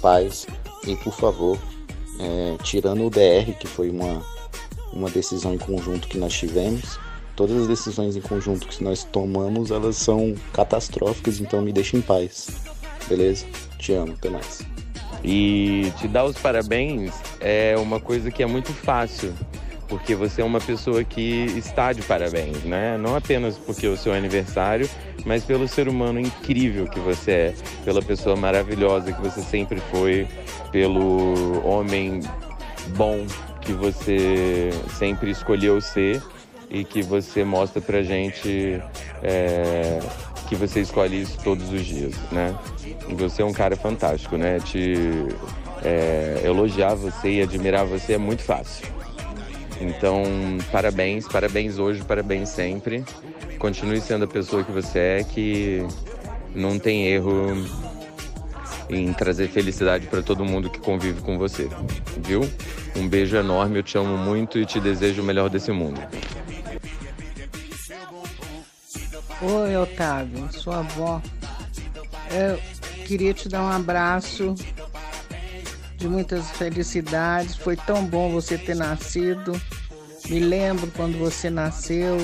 paz 0.00 0.46
e 0.86 0.96
por 0.96 1.12
favor, 1.12 1.58
é, 2.18 2.56
tirando 2.62 3.06
o 3.06 3.10
DR, 3.10 3.52
que 3.58 3.66
foi 3.66 3.90
uma, 3.90 4.22
uma 4.92 5.10
decisão 5.10 5.54
em 5.54 5.58
conjunto 5.58 6.08
que 6.08 6.18
nós 6.18 6.32
tivemos, 6.32 6.98
todas 7.36 7.62
as 7.62 7.68
decisões 7.68 8.16
em 8.16 8.20
conjunto 8.20 8.66
que 8.66 8.82
nós 8.82 9.04
tomamos, 9.04 9.70
elas 9.70 9.96
são 9.96 10.34
catastróficas, 10.52 11.40
então 11.40 11.60
me 11.60 11.72
deixa 11.72 11.96
em 11.96 12.00
paz. 12.00 12.48
Beleza? 13.08 13.46
Te 13.78 13.92
amo, 13.92 14.12
até 14.12 14.30
mais. 14.30 14.62
E 15.22 15.92
te 15.98 16.08
dar 16.08 16.24
os 16.24 16.36
parabéns 16.38 17.12
é 17.40 17.76
uma 17.76 18.00
coisa 18.00 18.30
que 18.30 18.42
é 18.42 18.46
muito 18.46 18.72
fácil, 18.72 19.34
porque 19.90 20.14
você 20.14 20.40
é 20.40 20.44
uma 20.44 20.60
pessoa 20.60 21.02
que 21.02 21.46
está 21.56 21.92
de 21.92 22.00
parabéns, 22.02 22.62
né? 22.62 22.96
Não 22.96 23.16
apenas 23.16 23.58
porque 23.58 23.86
é 23.86 23.88
o 23.88 23.96
seu 23.96 24.14
aniversário, 24.14 24.88
mas 25.26 25.44
pelo 25.44 25.66
ser 25.66 25.88
humano 25.88 26.20
incrível 26.20 26.86
que 26.86 27.00
você 27.00 27.30
é, 27.32 27.54
pela 27.84 28.00
pessoa 28.00 28.36
maravilhosa 28.36 29.12
que 29.12 29.20
você 29.20 29.42
sempre 29.42 29.80
foi, 29.90 30.28
pelo 30.70 31.60
homem 31.66 32.20
bom 32.96 33.26
que 33.60 33.72
você 33.72 34.70
sempre 34.96 35.32
escolheu 35.32 35.80
ser 35.80 36.22
e 36.70 36.84
que 36.84 37.02
você 37.02 37.42
mostra 37.44 37.82
pra 37.82 38.00
gente 38.02 38.80
é, 39.24 39.98
que 40.48 40.54
você 40.54 40.80
escolhe 40.80 41.20
isso 41.20 41.36
todos 41.42 41.70
os 41.72 41.84
dias, 41.84 42.14
né? 42.30 42.56
E 43.08 43.14
você 43.14 43.42
é 43.42 43.44
um 43.44 43.52
cara 43.52 43.76
fantástico, 43.76 44.36
né? 44.36 44.60
Te 44.60 44.94
é, 45.82 46.42
elogiar 46.44 46.94
você 46.94 47.32
e 47.32 47.42
admirar 47.42 47.84
você 47.84 48.12
é 48.12 48.18
muito 48.18 48.42
fácil. 48.42 48.99
Então, 49.80 50.22
parabéns, 50.70 51.26
parabéns 51.26 51.78
hoje, 51.78 52.02
parabéns 52.04 52.50
sempre. 52.50 53.04
Continue 53.58 54.00
sendo 54.00 54.26
a 54.26 54.28
pessoa 54.28 54.62
que 54.62 54.70
você 54.70 54.98
é, 54.98 55.24
que 55.24 55.86
não 56.54 56.78
tem 56.78 57.06
erro 57.06 57.52
em 58.90 59.12
trazer 59.12 59.48
felicidade 59.48 60.06
para 60.06 60.22
todo 60.22 60.44
mundo 60.44 60.68
que 60.68 60.78
convive 60.78 61.22
com 61.22 61.38
você, 61.38 61.68
viu? 62.18 62.42
Um 62.96 63.08
beijo 63.08 63.36
enorme, 63.36 63.78
eu 63.78 63.82
te 63.82 63.96
amo 63.96 64.18
muito 64.18 64.58
e 64.58 64.66
te 64.66 64.80
desejo 64.80 65.22
o 65.22 65.24
melhor 65.24 65.48
desse 65.48 65.70
mundo. 65.70 66.00
Oi, 69.42 69.76
Otávio, 69.76 70.52
sua 70.52 70.80
avó. 70.80 71.22
Eu 72.30 72.60
queria 73.06 73.32
te 73.32 73.48
dar 73.48 73.62
um 73.62 73.70
abraço 73.70 74.54
de 76.00 76.08
muitas 76.08 76.50
felicidades. 76.52 77.54
Foi 77.54 77.76
tão 77.76 78.04
bom 78.04 78.32
você 78.32 78.56
ter 78.56 78.74
nascido. 78.74 79.52
Me 80.28 80.40
lembro 80.40 80.90
quando 80.96 81.18
você 81.18 81.50
nasceu, 81.50 82.16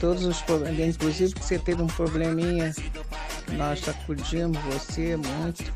todos 0.00 0.24
os 0.24 0.40
problemas, 0.42 0.96
inclusive 0.96 1.34
que 1.34 1.44
você 1.44 1.58
teve 1.58 1.82
um 1.82 1.86
probleminha, 1.86 2.74
nós 3.52 3.80
sacudimos 3.80 4.58
você 4.64 5.16
muito. 5.16 5.72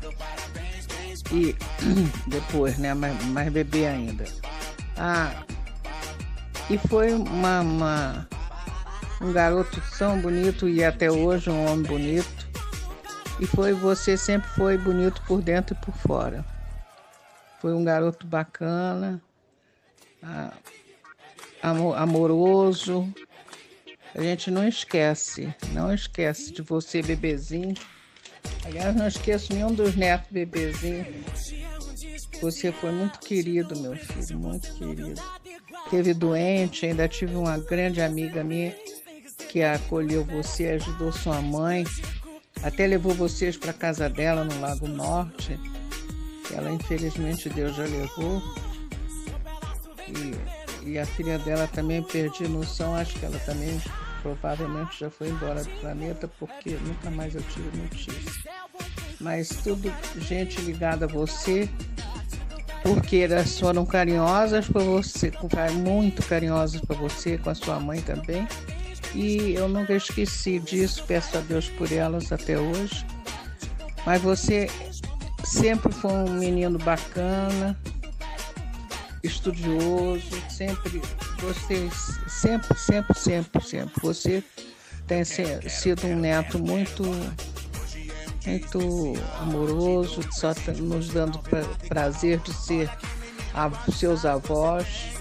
E 1.31 1.55
depois, 2.27 2.77
né? 2.77 2.93
Mais, 2.93 3.23
mais 3.25 3.51
bebê 3.51 3.87
ainda. 3.87 4.25
Ah, 4.97 5.43
e 6.69 6.77
foi 6.77 7.13
uma, 7.13 7.61
uma 7.61 8.27
um 9.21 9.31
garoto 9.31 9.81
tão 9.97 10.19
bonito 10.19 10.67
e 10.67 10.83
até 10.83 11.11
hoje 11.11 11.49
um 11.49 11.65
homem 11.65 11.83
bonito. 11.83 12.47
E 13.39 13.45
foi 13.45 13.73
você 13.73 14.15
sempre 14.17 14.49
foi 14.49 14.77
bonito 14.77 15.21
por 15.27 15.41
dentro 15.41 15.75
e 15.75 15.85
por 15.85 15.93
fora. 15.95 16.52
Foi 17.63 17.73
um 17.73 17.81
garoto 17.81 18.27
bacana, 18.27 19.21
amor, 21.61 21.97
amoroso. 21.97 23.07
A 24.13 24.21
gente 24.21 24.51
não 24.51 24.67
esquece, 24.67 25.55
não 25.71 25.93
esquece 25.93 26.51
de 26.51 26.61
você, 26.61 27.01
bebezinho. 27.01 27.73
Aliás, 28.65 28.93
não 28.93 29.07
esqueço 29.07 29.53
nenhum 29.53 29.73
dos 29.73 29.95
netos 29.95 30.27
bebezinho. 30.29 31.05
Você 32.41 32.69
foi 32.73 32.91
muito 32.91 33.19
querido, 33.19 33.79
meu 33.79 33.95
filho, 33.95 34.39
muito 34.39 34.69
querido. 34.73 35.21
Teve 35.89 36.13
doente, 36.13 36.85
ainda 36.85 37.07
tive 37.07 37.33
uma 37.35 37.57
grande 37.57 38.01
amiga 38.01 38.43
minha 38.43 38.75
que 39.47 39.63
acolheu 39.63 40.25
você, 40.25 40.71
ajudou 40.71 41.13
sua 41.13 41.41
mãe, 41.41 41.85
até 42.61 42.85
levou 42.85 43.13
vocês 43.13 43.55
para 43.55 43.71
casa 43.71 44.09
dela 44.09 44.43
no 44.43 44.59
Lago 44.59 44.85
Norte. 44.85 45.57
Ela, 46.51 46.71
infelizmente, 46.71 47.49
Deus 47.49 47.75
já 47.75 47.83
levou. 47.83 48.41
E, 50.07 50.89
e 50.89 50.99
a 50.99 51.05
filha 51.05 51.39
dela 51.39 51.67
também 51.67 52.01
perdi 52.03 52.47
noção, 52.47 52.95
acho 52.95 53.17
que 53.19 53.25
ela 53.25 53.39
também 53.39 53.81
provavelmente 54.21 54.99
já 54.99 55.09
foi 55.09 55.29
embora 55.29 55.63
do 55.63 55.69
planeta, 55.81 56.29
porque 56.39 56.71
nunca 56.71 57.09
mais 57.11 57.35
eu 57.35 57.41
tive 57.43 57.77
notícia. 57.77 58.51
Mas 59.19 59.49
tudo 59.49 59.93
gente 60.19 60.59
ligada 60.61 61.05
a 61.05 61.07
você, 61.07 61.69
porque 62.81 63.17
elas 63.17 63.59
foram 63.59 63.85
carinhosas 63.85 64.67
para 64.67 64.83
você, 64.83 65.31
muito 65.81 66.23
carinhosas 66.23 66.81
para 66.81 66.95
você, 66.95 67.37
com 67.37 67.49
a 67.49 67.55
sua 67.55 67.79
mãe 67.79 68.01
também. 68.01 68.47
E 69.13 69.53
eu 69.53 69.67
nunca 69.67 69.93
esqueci 69.93 70.59
disso, 70.59 71.03
peço 71.07 71.37
a 71.37 71.41
Deus 71.41 71.69
por 71.69 71.91
elas 71.91 72.31
até 72.31 72.57
hoje. 72.57 73.05
Mas 74.05 74.21
você 74.21 74.69
sempre 75.43 75.91
foi 75.91 76.11
um 76.11 76.33
menino 76.33 76.77
bacana, 76.79 77.77
estudioso, 79.23 80.41
sempre 80.49 81.01
você 81.39 81.89
sempre, 82.27 82.77
sempre, 82.77 83.19
sempre, 83.19 83.63
sempre. 83.63 84.01
Você 84.01 84.43
tem 85.07 85.23
sido 85.23 86.07
um 86.07 86.15
neto 86.15 86.57
muito 86.59 87.03
muito 88.45 89.13
amoroso, 89.39 90.21
só 90.31 90.53
tá 90.53 90.73
nos 90.73 91.09
dando 91.09 91.39
prazer 91.87 92.39
de 92.39 92.53
ser 92.53 92.89
seus 93.93 94.25
avós. 94.25 95.13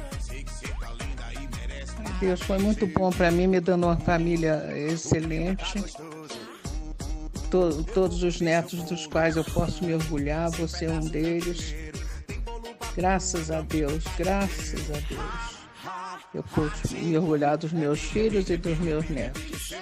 Deus 2.20 2.40
foi 2.40 2.58
muito 2.58 2.86
bom 2.86 3.10
para 3.10 3.30
mim, 3.30 3.46
me 3.46 3.60
dando 3.60 3.86
uma 3.86 3.96
família 3.96 4.68
excelente. 4.76 5.84
Todos 7.52 8.22
os 8.22 8.40
netos 8.40 8.82
dos 8.84 9.06
quais 9.06 9.36
eu 9.36 9.44
posso 9.44 9.84
me 9.84 9.92
orgulhar, 9.92 10.50
você 10.50 10.86
é 10.86 10.90
um 10.90 11.00
deles. 11.00 11.74
Graças 12.96 13.50
a 13.50 13.60
Deus, 13.60 14.04
graças 14.16 14.90
a 14.90 14.98
Deus. 15.08 15.62
Eu 16.34 16.42
pude 16.42 16.94
me 16.94 17.18
orgulhar 17.18 17.58
dos 17.58 17.72
meus 17.72 18.00
filhos 18.00 18.48
e 18.48 18.56
dos 18.56 18.78
meus 18.78 19.06
netos. 19.10 19.74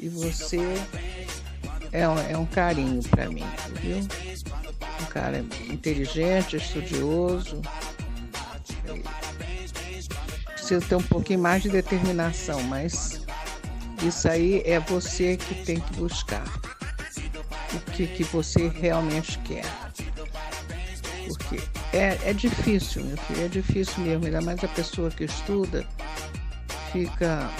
E 0.00 0.08
você 0.08 0.58
é 1.92 2.08
um, 2.08 2.18
é 2.18 2.36
um 2.36 2.46
carinho 2.46 3.00
para 3.08 3.28
mim, 3.28 3.44
viu? 3.80 3.98
Um 5.00 5.06
cara 5.06 5.38
inteligente, 5.70 6.56
estudioso 6.56 7.62
precisa 10.68 10.86
ter 10.86 10.96
um 10.96 11.02
pouquinho 11.02 11.38
mais 11.38 11.62
de 11.62 11.70
determinação, 11.70 12.62
mas 12.64 13.22
isso 14.02 14.28
aí 14.28 14.62
é 14.66 14.78
você 14.78 15.38
que 15.38 15.54
tem 15.64 15.80
que 15.80 15.94
buscar 15.94 16.44
o 17.74 17.80
que, 17.92 18.06
que 18.06 18.24
você 18.24 18.68
realmente 18.68 19.38
quer. 19.40 19.64
Porque 21.26 21.60
é, 21.92 22.18
é 22.30 22.32
difícil, 22.32 23.04
meu 23.04 23.16
filho, 23.16 23.44
é 23.44 23.48
difícil 23.48 24.02
mesmo, 24.02 24.26
ainda 24.26 24.40
mais 24.40 24.62
a 24.64 24.68
pessoa 24.68 25.10
que 25.10 25.24
estuda 25.24 25.86
fica. 26.92 27.50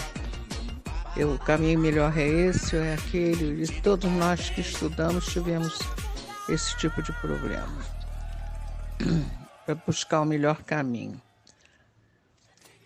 Eu, 1.17 1.35
o 1.35 1.39
caminho 1.39 1.81
melhor 1.81 2.17
é 2.17 2.27
esse 2.27 2.77
ou 2.77 2.83
é 2.83 2.95
aquele, 2.95 3.63
e 3.63 3.81
todos 3.81 4.11
nós 4.13 4.51
que 4.51 4.61
estudamos 4.61 5.27
tivemos 5.27 5.79
esse 6.49 6.77
tipo 6.77 7.03
de 7.03 7.13
problema. 7.15 7.79
Para 9.67 9.75
buscar 9.75 10.23
o 10.23 10.25
melhor 10.25 10.63
caminho 10.63 11.21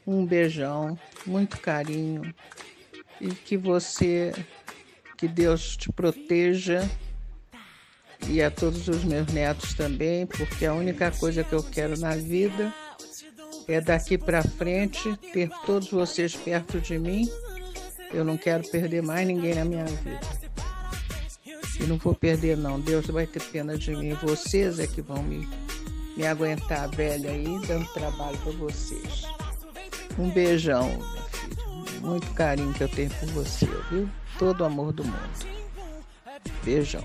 um 0.07 0.27
beijão, 0.27 0.99
muito 1.27 1.59
carinho 1.61 2.35
e 3.21 3.29
que 3.31 3.57
você, 3.57 4.33
que 5.17 5.29
Deus 5.29 5.77
te 5.77 5.93
proteja 5.93 6.89
e 8.29 8.43
a 8.43 8.51
todos 8.51 8.89
os 8.89 9.05
meus 9.05 9.33
netos 9.33 9.75
também, 9.75 10.27
porque 10.27 10.65
a 10.65 10.75
única 10.75 11.11
coisa 11.11 11.43
que 11.43 11.53
eu 11.53 11.63
quero 11.63 11.99
na 11.99 12.15
vida 12.15 12.73
é 13.69 13.81
daqui 13.81 14.17
para 14.19 14.43
frente 14.43 15.17
ter 15.33 15.51
todos 15.67 15.91
vocês 15.91 16.35
perto 16.35 16.81
de 16.81 16.99
mim. 16.99 17.29
Eu 18.13 18.25
não 18.25 18.37
quero 18.37 18.69
perder 18.69 19.03
mais 19.03 19.27
ninguém 19.27 19.55
na 19.55 19.65
minha 19.65 19.85
vida. 19.85 20.21
E 21.81 21.85
não 21.85 21.97
vou 21.97 22.15
perder 22.15 22.57
não. 22.57 22.79
Deus 22.79 23.07
vai 23.07 23.27
ter 23.27 23.43
pena 23.43 23.77
de 23.77 23.95
mim. 23.97 24.15
Vocês 24.15 24.79
é 24.79 24.87
que 24.87 25.01
vão 25.01 25.23
me, 25.23 25.49
me 26.17 26.27
aguentar 26.27 26.89
velha 26.91 27.31
aí, 27.31 27.67
dando 27.67 27.87
trabalho 27.93 28.39
para 28.39 28.53
vocês. 28.53 29.25
Um 30.19 30.29
beijão, 30.31 30.89
meu 30.89 31.25
filho. 31.31 32.01
muito 32.03 32.31
carinho 32.35 32.73
que 32.75 32.83
eu 32.83 32.89
tenho 32.89 33.11
por 33.11 33.29
você, 33.31 33.67
viu? 33.91 34.09
Todo 34.39 34.61
o 34.61 34.65
amor 34.65 34.93
do 34.93 35.05
mundo. 35.05 35.47
Beijão. 36.63 37.05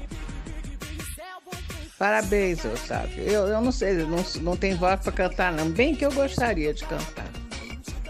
Parabéns, 1.98 2.64
Otávio. 2.64 3.24
Eu, 3.24 3.48
eu 3.48 3.60
não 3.62 3.72
sei, 3.72 3.94
não, 3.94 4.24
não 4.42 4.56
tem 4.56 4.76
voz 4.76 5.00
para 5.00 5.12
cantar, 5.12 5.52
não. 5.52 5.70
Bem 5.72 5.96
que 5.96 6.06
eu 6.06 6.12
gostaria 6.12 6.72
de 6.74 6.86
cantar. 6.86 7.26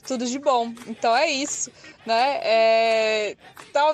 tudo 0.07 0.27
de 0.27 0.39
bom. 0.39 0.73
Então 0.87 1.15
é 1.15 1.31
isso, 1.31 1.71
né? 2.07 2.41
É... 2.43 3.37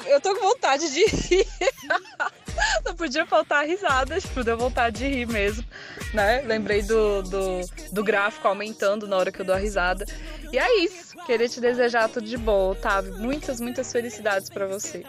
Eu 0.06 0.20
tô 0.20 0.34
com 0.34 0.48
vontade 0.48 0.92
de 0.92 1.04
rir. 1.04 1.46
Não 2.84 2.94
podia 2.94 3.24
faltar 3.24 3.64
risadas, 3.64 4.24
tipo, 4.24 4.44
deu 4.44 4.58
vontade 4.58 4.98
de 4.98 5.08
rir 5.08 5.26
mesmo, 5.26 5.64
né? 6.12 6.42
Lembrei 6.42 6.82
do, 6.82 7.22
do, 7.22 7.60
do 7.92 8.04
gráfico 8.04 8.46
aumentando 8.46 9.06
na 9.06 9.16
hora 9.16 9.32
que 9.32 9.40
eu 9.40 9.46
dou 9.46 9.54
a 9.54 9.58
risada. 9.58 10.04
E 10.52 10.58
é 10.58 10.84
isso. 10.84 11.16
Queria 11.24 11.48
te 11.48 11.60
desejar 11.60 12.08
tudo 12.08 12.26
de 12.26 12.36
bom, 12.36 12.70
Otávio. 12.70 13.16
Muitas, 13.18 13.60
muitas 13.60 13.90
felicidades 13.92 14.50
pra 14.50 14.66
você. 14.66 15.04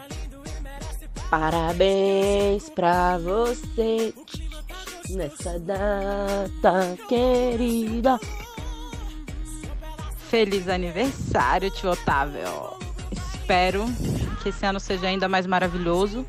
Parabéns 1.28 2.68
pra 2.70 3.18
você 3.18 4.14
nessa 5.10 5.58
data 5.58 6.96
querida. 7.08 8.18
Feliz 10.32 10.66
aniversário, 10.66 11.70
tio 11.70 11.90
Otávio. 11.90 12.48
Espero 13.34 13.84
que 14.42 14.48
esse 14.48 14.64
ano 14.64 14.80
seja 14.80 15.06
ainda 15.06 15.28
mais 15.28 15.46
maravilhoso, 15.46 16.26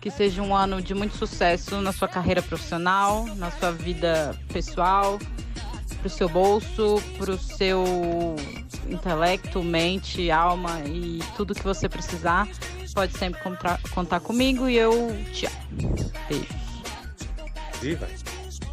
que 0.00 0.10
seja 0.10 0.42
um 0.42 0.52
ano 0.56 0.82
de 0.82 0.92
muito 0.92 1.16
sucesso 1.16 1.80
na 1.80 1.92
sua 1.92 2.08
carreira 2.08 2.42
profissional, 2.42 3.24
na 3.36 3.52
sua 3.52 3.70
vida 3.70 4.36
pessoal, 4.52 5.20
pro 6.00 6.10
seu 6.10 6.28
bolso, 6.28 7.00
pro 7.16 7.38
seu 7.38 8.34
intelecto, 8.90 9.62
mente, 9.62 10.32
alma 10.32 10.80
e 10.84 11.20
tudo 11.36 11.54
que 11.54 11.62
você 11.62 11.88
precisar. 11.88 12.48
Pode 12.92 13.16
sempre 13.16 13.40
contar, 13.40 13.80
contar 13.92 14.18
comigo 14.18 14.68
e 14.68 14.76
eu 14.76 15.16
te 15.32 15.46
amo. 15.46 16.10
Beijo. 16.28 16.48
Viva! 17.80 18.08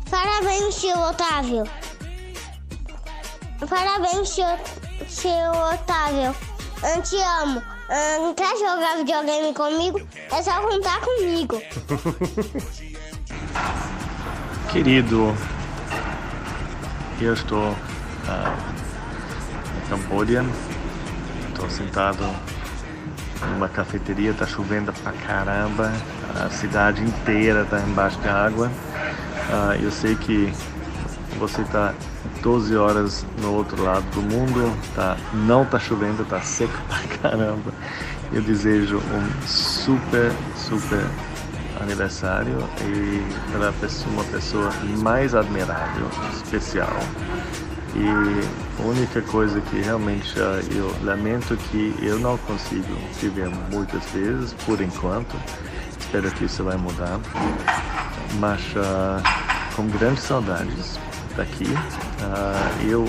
Parabéns, 0.10 0.82
tio 0.82 0.98
Otávio. 0.98 1.91
Parabéns, 3.70 4.34
tio, 4.36 4.46
tio 5.08 5.52
Otávio. 5.74 6.36
Eu 6.84 7.02
te 7.04 7.16
amo. 7.42 7.62
Ah, 7.90 8.18
Não 8.20 8.34
quer 8.34 8.58
jogar 8.58 8.98
videogame 8.98 9.54
comigo? 9.54 10.02
É 10.32 10.42
só 10.42 10.60
contar 10.62 11.00
comigo. 11.02 11.62
Querido, 14.72 15.36
eu 17.20 17.34
estou 17.34 17.76
ah, 18.28 18.58
em 19.78 19.90
Camboja, 19.90 20.46
estou 21.50 21.70
sentado 21.70 22.26
numa 23.50 23.68
cafeteria, 23.68 24.32
está 24.32 24.48
chovendo 24.48 24.94
pra 24.94 25.12
caramba, 25.12 25.92
a 26.44 26.50
cidade 26.50 27.04
inteira 27.04 27.64
está 27.64 27.80
embaixo 27.82 28.18
de 28.20 28.30
água. 28.30 28.72
Ah, 29.52 29.76
eu 29.76 29.92
sei 29.92 30.16
que 30.16 30.52
você 31.38 31.62
está 31.62 31.94
12 32.42 32.76
horas 32.76 33.26
no 33.42 33.54
outro 33.54 33.82
lado 33.84 34.04
do 34.12 34.22
mundo, 34.22 34.76
tá, 34.96 35.16
não 35.34 35.64
está 35.64 35.80
chovendo, 35.80 36.24
está 36.24 36.42
seco 36.42 36.74
pra 36.88 37.18
caramba. 37.18 37.72
Eu 38.34 38.42
desejo 38.42 38.98
um 38.98 39.48
super, 39.48 40.32
super 40.56 41.06
aniversário 41.82 42.58
e 42.82 43.22
para 43.52 43.72
uma 44.12 44.24
pessoa 44.24 44.72
mais 45.00 45.36
admirável, 45.36 46.08
especial. 46.34 46.98
E 47.94 48.08
a 48.82 48.88
única 48.88 49.22
coisa 49.24 49.60
que 49.60 49.82
realmente 49.82 50.34
ah, 50.40 50.62
eu 50.74 50.96
lamento 51.04 51.58
que 51.58 51.94
eu 52.02 52.18
não 52.20 52.38
consigo 52.38 52.96
viver 53.20 53.50
muitas 53.70 54.04
vezes, 54.12 54.54
por 54.66 54.80
enquanto. 54.82 55.36
Espero 56.00 56.32
que 56.32 56.46
isso 56.46 56.64
vai 56.64 56.78
mudar. 56.78 57.20
Mas 58.40 58.62
ah, 58.78 59.22
com 59.76 59.88
grandes 59.88 60.24
saudades 60.24 60.98
daqui, 61.36 61.66
ah, 62.22 62.72
eu 62.88 63.06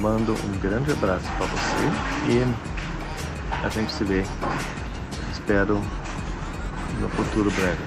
mando 0.00 0.32
um 0.32 0.58
grande 0.58 0.92
abraço 0.92 1.26
para 1.36 1.46
você 1.46 2.32
e 2.32 3.64
a 3.64 3.68
gente 3.68 3.92
se 3.92 4.04
vê. 4.04 4.24
Espero 5.32 5.80
no 7.00 7.08
futuro 7.10 7.50
breve. 7.50 7.82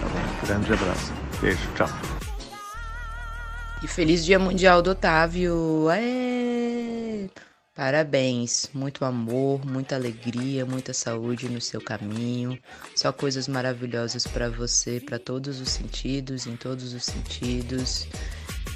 Tá 0.00 0.08
bom? 0.08 0.46
Grande 0.46 0.72
abraço. 0.72 1.12
Beijo. 1.40 1.68
Tchau. 1.74 1.88
E 3.82 3.86
feliz 3.86 4.24
Dia 4.24 4.38
Mundial 4.38 4.80
do 4.80 4.90
Otávio! 4.90 5.88
Aê! 5.90 7.28
Parabéns, 7.74 8.70
muito 8.72 9.04
amor, 9.04 9.66
muita 9.66 9.96
alegria, 9.96 10.64
muita 10.64 10.94
saúde 10.94 11.48
no 11.48 11.60
seu 11.60 11.80
caminho. 11.80 12.56
Só 12.94 13.12
coisas 13.12 13.48
maravilhosas 13.48 14.26
para 14.26 14.48
você, 14.48 15.00
para 15.00 15.18
todos 15.18 15.60
os 15.60 15.70
sentidos, 15.70 16.46
em 16.46 16.56
todos 16.56 16.94
os 16.94 17.04
sentidos. 17.04 18.06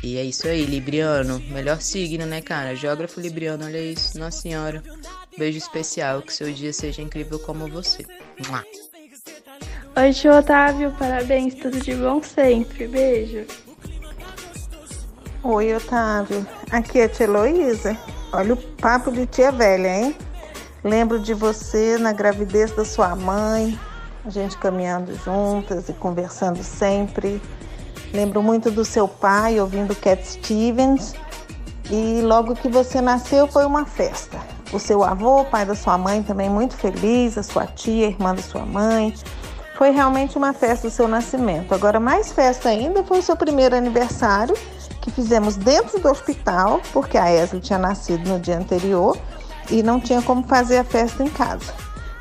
E 0.03 0.17
é 0.17 0.25
isso 0.25 0.47
aí, 0.47 0.65
Libriano. 0.65 1.41
Melhor 1.49 1.81
signo, 1.81 2.25
né, 2.25 2.41
cara? 2.41 2.75
Geógrafo 2.75 3.21
Libriano, 3.21 3.65
olha 3.65 3.81
isso. 3.81 4.19
Nossa 4.19 4.41
Senhora. 4.41 4.83
Beijo 5.37 5.59
especial, 5.59 6.23
que 6.23 6.33
seu 6.33 6.53
dia 6.53 6.73
seja 6.73 7.03
incrível 7.03 7.39
como 7.39 7.69
você. 7.69 8.05
Mua. 8.49 8.65
Oi, 9.97 10.13
tio 10.13 10.33
Otávio, 10.33 10.93
parabéns, 10.99 11.55
tudo 11.55 11.81
de 11.81 11.95
bom 11.95 12.23
sempre. 12.23 12.87
Beijo. 12.87 13.45
Oi, 15.43 15.75
Otávio. 15.75 16.47
Aqui 16.71 17.01
é 17.01 17.05
a 17.05 17.09
tia 17.09 17.25
Heloísa. 17.25 17.97
Olha 18.33 18.55
o 18.55 18.57
papo 18.57 19.11
de 19.11 19.27
tia 19.27 19.51
velha, 19.51 19.89
hein? 19.89 20.17
Lembro 20.85 21.19
de 21.19 21.35
você 21.35 21.99
na 21.99 22.13
gravidez 22.13 22.71
da 22.71 22.85
sua 22.85 23.17
mãe, 23.17 23.79
a 24.25 24.31
gente 24.31 24.57
caminhando 24.59 25.17
juntas 25.25 25.89
e 25.89 25.93
conversando 25.93 26.63
sempre. 26.63 27.41
Lembro 28.13 28.43
muito 28.43 28.71
do 28.71 28.85
seu 28.85 29.07
pai 29.07 29.61
ouvindo 29.61 29.95
Cat 29.95 30.27
Stevens. 30.27 31.15
E 31.91 32.21
logo 32.23 32.55
que 32.55 32.69
você 32.69 33.01
nasceu 33.01 33.47
foi 33.47 33.65
uma 33.65 33.85
festa. 33.85 34.39
O 34.73 34.79
seu 34.79 35.03
avô, 35.03 35.45
pai 35.45 35.65
da 35.65 35.75
sua 35.75 35.97
mãe, 35.97 36.23
também 36.23 36.51
muito 36.51 36.75
feliz, 36.77 37.39
a 37.39 37.43
sua 37.43 37.67
tia, 37.67 38.07
irmã 38.07 38.35
da 38.35 38.43
sua 38.43 38.67
mãe. 38.67 39.15
Foi 39.77 39.91
realmente 39.91 40.37
uma 40.37 40.53
festa 40.53 40.89
do 40.89 40.91
seu 40.91 41.09
nascimento. 41.09 41.75
Agora, 41.75 41.99
mais 41.99 42.33
festa 42.33 42.69
ainda 42.69 43.03
foi 43.05 43.21
o 43.21 43.23
seu 43.23 43.37
primeiro 43.37 43.75
aniversário, 43.77 44.55
que 45.01 45.11
fizemos 45.11 45.57
dentro 45.57 45.99
do 46.01 46.09
hospital, 46.09 46.83
porque 46.93 47.17
a 47.17 47.33
Esli 47.33 47.61
tinha 47.61 47.79
nascido 47.79 48.29
no 48.29 48.39
dia 48.39 48.59
anterior. 48.59 49.17
e 49.71 49.83
não 49.83 50.01
tinha 50.01 50.23
como 50.23 50.43
fazer 50.45 50.79
a 50.79 50.85
festa 50.85 51.23
em 51.23 51.29
casa. 51.29 51.75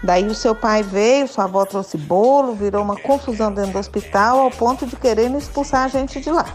Daí 0.03 0.27
o 0.27 0.35
seu 0.35 0.53
pai 0.53 0.83
veio, 0.83 1.27
sua 1.27 1.45
avó 1.45 1.65
trouxe 1.65 1.97
bolo, 1.97 2.53
virou 2.53 2.83
uma 2.83 2.95
confusão 2.95 3.51
dentro 3.51 3.73
do 3.73 3.79
hospital 3.79 4.39
ao 4.39 4.51
ponto 4.51 4.85
de 4.85 4.95
querer 4.95 5.31
expulsar 5.35 5.85
a 5.85 5.87
gente 5.87 6.19
de 6.21 6.29
lá. 6.29 6.45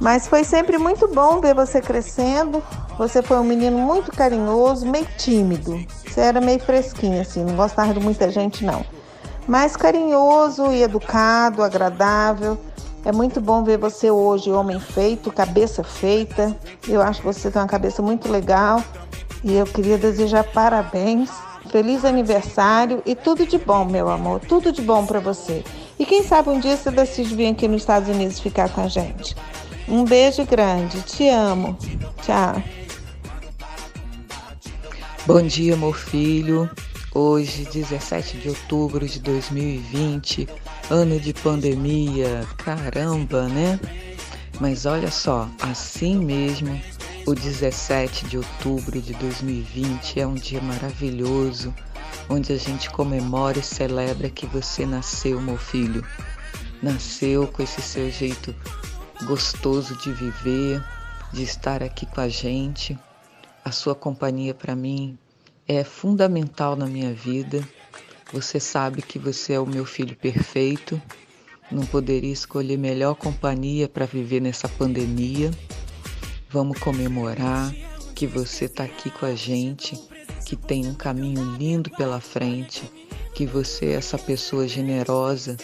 Mas 0.00 0.26
foi 0.26 0.44
sempre 0.44 0.78
muito 0.78 1.06
bom 1.08 1.40
ver 1.40 1.54
você 1.54 1.80
crescendo. 1.80 2.62
Você 2.98 3.22
foi 3.22 3.38
um 3.38 3.44
menino 3.44 3.78
muito 3.78 4.10
carinhoso, 4.10 4.84
meio 4.84 5.06
tímido. 5.16 5.78
Você 6.04 6.20
era 6.20 6.40
meio 6.40 6.58
fresquinho, 6.58 7.20
assim, 7.20 7.44
não 7.44 7.54
gostava 7.54 7.94
de 7.94 8.00
muita 8.00 8.30
gente, 8.30 8.64
não. 8.64 8.84
Mas 9.46 9.76
carinhoso 9.76 10.72
e 10.72 10.82
educado, 10.82 11.62
agradável. 11.62 12.58
É 13.04 13.10
muito 13.10 13.40
bom 13.40 13.64
ver 13.64 13.78
você 13.78 14.10
hoje, 14.10 14.50
homem 14.52 14.78
feito, 14.78 15.32
cabeça 15.32 15.82
feita. 15.82 16.56
Eu 16.86 17.00
acho 17.00 17.20
que 17.20 17.26
você 17.26 17.50
tem 17.50 17.62
uma 17.62 17.68
cabeça 17.68 18.02
muito 18.02 18.30
legal. 18.30 18.82
E 19.42 19.54
eu 19.54 19.66
queria 19.66 19.98
desejar 19.98 20.44
parabéns, 20.44 21.30
feliz 21.72 22.04
aniversário 22.04 23.02
e 23.06 23.16
tudo 23.16 23.46
de 23.46 23.56
bom, 23.56 23.86
meu 23.86 24.10
amor. 24.10 24.40
Tudo 24.40 24.70
de 24.70 24.82
bom 24.82 25.06
para 25.06 25.18
você. 25.18 25.64
E 25.98 26.04
quem 26.04 26.22
sabe 26.22 26.50
um 26.50 26.60
dia 26.60 26.76
você 26.76 26.90
decide 26.90 27.34
vir 27.34 27.48
aqui 27.48 27.66
nos 27.66 27.80
Estados 27.80 28.10
Unidos 28.10 28.38
ficar 28.38 28.68
com 28.68 28.82
a 28.82 28.88
gente. 28.88 29.34
Um 29.88 30.04
beijo 30.04 30.44
grande, 30.44 31.00
te 31.00 31.28
amo. 31.28 31.76
Tchau. 32.22 32.62
Bom 35.26 35.42
dia, 35.42 35.74
meu 35.76 35.94
filho. 35.94 36.70
Hoje, 37.14 37.64
17 37.64 38.38
de 38.38 38.48
outubro 38.50 39.06
de 39.06 39.18
2020, 39.20 40.48
ano 40.90 41.18
de 41.18 41.32
pandemia, 41.32 42.46
caramba, 42.58 43.48
né? 43.48 43.78
Mas 44.60 44.86
olha 44.86 45.10
só, 45.10 45.48
assim 45.60 46.16
mesmo, 46.16 46.78
o 47.26 47.34
17 47.34 48.26
de 48.26 48.36
outubro 48.36 49.00
de 49.00 49.12
2020 49.14 50.20
é 50.20 50.26
um 50.26 50.34
dia 50.34 50.60
maravilhoso, 50.60 51.72
onde 52.28 52.52
a 52.52 52.56
gente 52.56 52.90
comemora 52.90 53.58
e 53.58 53.62
celebra 53.62 54.28
que 54.28 54.46
você 54.46 54.84
nasceu, 54.84 55.40
meu 55.40 55.56
filho. 55.56 56.04
Nasceu 56.82 57.46
com 57.46 57.62
esse 57.62 57.80
seu 57.80 58.10
jeito 58.10 58.54
gostoso 59.24 59.96
de 59.98 60.12
viver, 60.12 60.82
de 61.32 61.44
estar 61.44 61.82
aqui 61.82 62.06
com 62.06 62.20
a 62.20 62.28
gente. 62.28 62.98
A 63.64 63.70
sua 63.70 63.94
companhia 63.94 64.52
para 64.52 64.74
mim 64.74 65.16
é 65.68 65.84
fundamental 65.84 66.74
na 66.74 66.86
minha 66.86 67.14
vida. 67.14 67.62
Você 68.32 68.58
sabe 68.58 69.00
que 69.00 69.18
você 69.18 69.52
é 69.52 69.60
o 69.60 69.66
meu 69.66 69.84
filho 69.84 70.16
perfeito. 70.16 71.00
Não 71.70 71.86
poderia 71.86 72.32
escolher 72.32 72.76
melhor 72.76 73.14
companhia 73.14 73.88
para 73.88 74.06
viver 74.06 74.40
nessa 74.40 74.68
pandemia. 74.68 75.52
Vamos 76.52 76.78
comemorar 76.80 77.74
que 78.14 78.26
você 78.26 78.66
está 78.66 78.84
aqui 78.84 79.10
com 79.10 79.24
a 79.24 79.34
gente, 79.34 79.98
que 80.44 80.54
tem 80.54 80.86
um 80.86 80.92
caminho 80.92 81.42
lindo 81.56 81.88
pela 81.88 82.20
frente, 82.20 82.82
que 83.34 83.46
você 83.46 83.86
é 83.86 83.92
essa 83.92 84.18
pessoa 84.18 84.68
generosa 84.68 85.56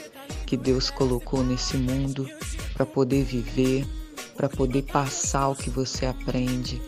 que 0.46 0.56
Deus 0.56 0.88
colocou 0.88 1.44
nesse 1.44 1.76
mundo 1.76 2.26
para 2.72 2.86
poder 2.86 3.22
viver, 3.22 3.86
para 4.34 4.48
poder 4.48 4.82
passar 4.84 5.48
o 5.48 5.54
que 5.54 5.68
você 5.68 6.06
aprende, 6.06 6.80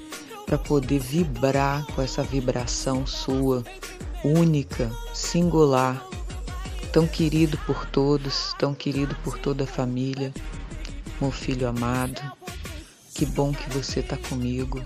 para 0.47 0.57
poder 0.57 0.99
vibrar 0.99 1.85
com 1.95 2.01
essa 2.01 2.23
vibração 2.23 3.07
sua, 3.07 3.63
única, 4.25 4.91
singular, 5.13 6.03
tão 6.91 7.07
querido 7.07 7.59
por 7.67 7.85
todos, 7.85 8.55
tão 8.59 8.73
querido 8.73 9.15
por 9.17 9.39
toda 9.39 9.65
a 9.65 9.67
família, 9.67 10.33
meu 11.21 11.31
filho 11.31 11.69
amado. 11.69 12.40
Que 13.21 13.27
bom 13.27 13.53
que 13.53 13.69
você 13.69 14.01
está 14.01 14.17
comigo 14.17 14.83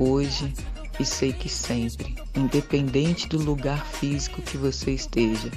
hoje 0.00 0.52
e 0.98 1.04
sei 1.04 1.32
que 1.32 1.48
sempre, 1.48 2.16
independente 2.34 3.28
do 3.28 3.38
lugar 3.38 3.86
físico 3.86 4.42
que 4.42 4.56
você 4.56 4.90
esteja. 4.90 5.48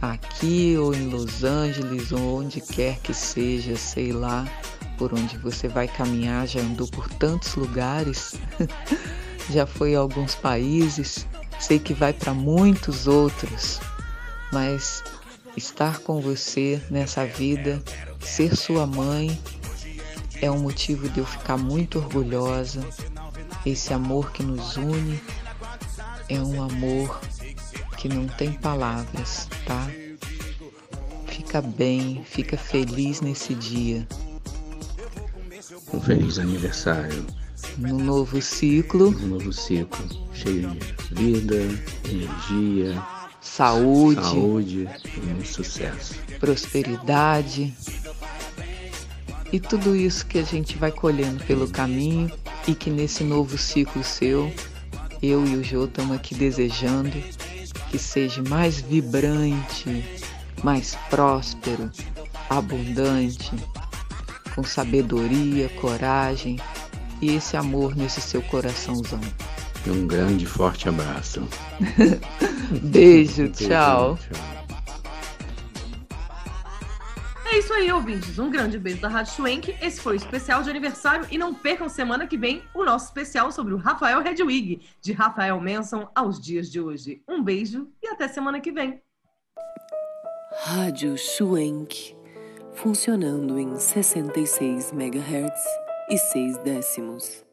Aqui 0.00 0.76
ou 0.78 0.94
em 0.94 1.08
Los 1.08 1.42
Angeles 1.42 2.12
ou 2.12 2.38
onde 2.38 2.60
quer 2.60 3.00
que 3.00 3.12
seja, 3.12 3.74
sei 3.74 4.12
lá, 4.12 4.46
por 4.96 5.12
onde 5.12 5.36
você 5.36 5.66
vai 5.66 5.88
caminhar, 5.88 6.46
já 6.46 6.60
andou 6.60 6.86
por 6.86 7.08
tantos 7.08 7.56
lugares, 7.56 8.36
já 9.50 9.66
foi 9.66 9.96
a 9.96 9.98
alguns 9.98 10.36
países, 10.36 11.26
sei 11.58 11.80
que 11.80 11.92
vai 11.92 12.12
para 12.12 12.32
muitos 12.32 13.08
outros, 13.08 13.80
mas 14.52 15.02
estar 15.56 15.98
com 15.98 16.20
você 16.20 16.80
nessa 16.88 17.26
vida, 17.26 17.82
ser 18.20 18.56
sua 18.56 18.86
mãe, 18.86 19.36
é 20.42 20.50
um 20.50 20.58
motivo 20.58 21.08
de 21.08 21.20
eu 21.20 21.24
ficar 21.24 21.56
muito 21.56 21.98
orgulhosa. 21.98 22.84
Esse 23.64 23.94
amor 23.94 24.32
que 24.32 24.42
nos 24.42 24.76
une 24.76 25.22
é 26.28 26.40
um 26.40 26.60
amor 26.60 27.20
que 27.96 28.08
não 28.08 28.26
tem 28.26 28.52
palavras, 28.52 29.48
tá? 29.64 29.88
Fica 31.28 31.62
bem, 31.62 32.24
fica 32.24 32.56
feliz 32.58 33.20
nesse 33.20 33.54
dia. 33.54 34.06
Um 35.94 36.00
feliz 36.00 36.40
aniversário. 36.40 37.24
No 37.78 37.96
novo 37.96 38.42
ciclo. 38.42 39.10
Um 39.10 39.28
novo 39.28 39.52
ciclo, 39.52 40.04
cheio 40.34 40.70
de 40.70 41.14
vida, 41.14 41.56
energia, 42.04 43.00
saúde, 43.40 44.20
saúde 44.20 44.88
e 45.40 45.46
sucesso. 45.46 46.16
Prosperidade. 46.40 47.72
E 49.52 49.60
tudo 49.60 49.94
isso 49.94 50.26
que 50.26 50.38
a 50.38 50.42
gente 50.42 50.78
vai 50.78 50.90
colhendo 50.90 51.44
pelo 51.44 51.68
caminho 51.68 52.30
e 52.66 52.74
que 52.74 52.88
nesse 52.88 53.22
novo 53.22 53.58
ciclo 53.58 54.02
seu, 54.02 54.52
eu 55.22 55.46
e 55.46 55.56
o 55.56 55.62
Jô 55.62 55.84
estamos 55.84 56.16
aqui 56.16 56.34
desejando 56.34 57.12
que 57.90 57.98
seja 57.98 58.42
mais 58.48 58.80
vibrante, 58.80 60.04
mais 60.64 60.96
próspero, 61.10 61.90
abundante, 62.48 63.52
com 64.54 64.64
sabedoria, 64.64 65.68
coragem 65.80 66.58
e 67.20 67.36
esse 67.36 67.56
amor 67.56 67.94
nesse 67.94 68.20
seu 68.22 68.40
coraçãozão. 68.42 69.20
Um 69.86 70.06
grande 70.06 70.46
forte 70.46 70.88
abraço. 70.88 71.46
Beijo, 72.82 73.48
tchau. 73.48 74.18
É 77.52 77.58
isso 77.58 77.74
aí, 77.74 77.92
ouvintes. 77.92 78.38
Um 78.38 78.50
grande 78.50 78.78
beijo 78.78 79.02
da 79.02 79.08
Rádio 79.08 79.34
Schwenk. 79.34 79.76
Esse 79.78 80.00
foi 80.00 80.14
o 80.14 80.16
especial 80.16 80.62
de 80.62 80.70
aniversário. 80.70 81.26
E 81.30 81.36
não 81.36 81.52
percam 81.52 81.86
semana 81.86 82.26
que 82.26 82.38
vem 82.38 82.62
o 82.74 82.82
nosso 82.82 83.04
especial 83.04 83.52
sobre 83.52 83.74
o 83.74 83.76
Rafael 83.76 84.22
Redwig, 84.22 84.80
de 85.02 85.12
Rafael 85.12 85.60
Manson 85.60 86.08
aos 86.14 86.40
dias 86.40 86.72
de 86.72 86.80
hoje. 86.80 87.22
Um 87.28 87.42
beijo 87.42 87.92
e 88.02 88.08
até 88.08 88.26
semana 88.26 88.58
que 88.58 88.72
vem. 88.72 89.02
Rádio 90.64 91.18
Schwenk, 91.18 92.16
funcionando 92.72 93.58
em 93.58 93.76
66 93.76 94.90
MHz 94.92 95.62
e 96.08 96.16
6 96.16 96.56
décimos. 96.56 97.44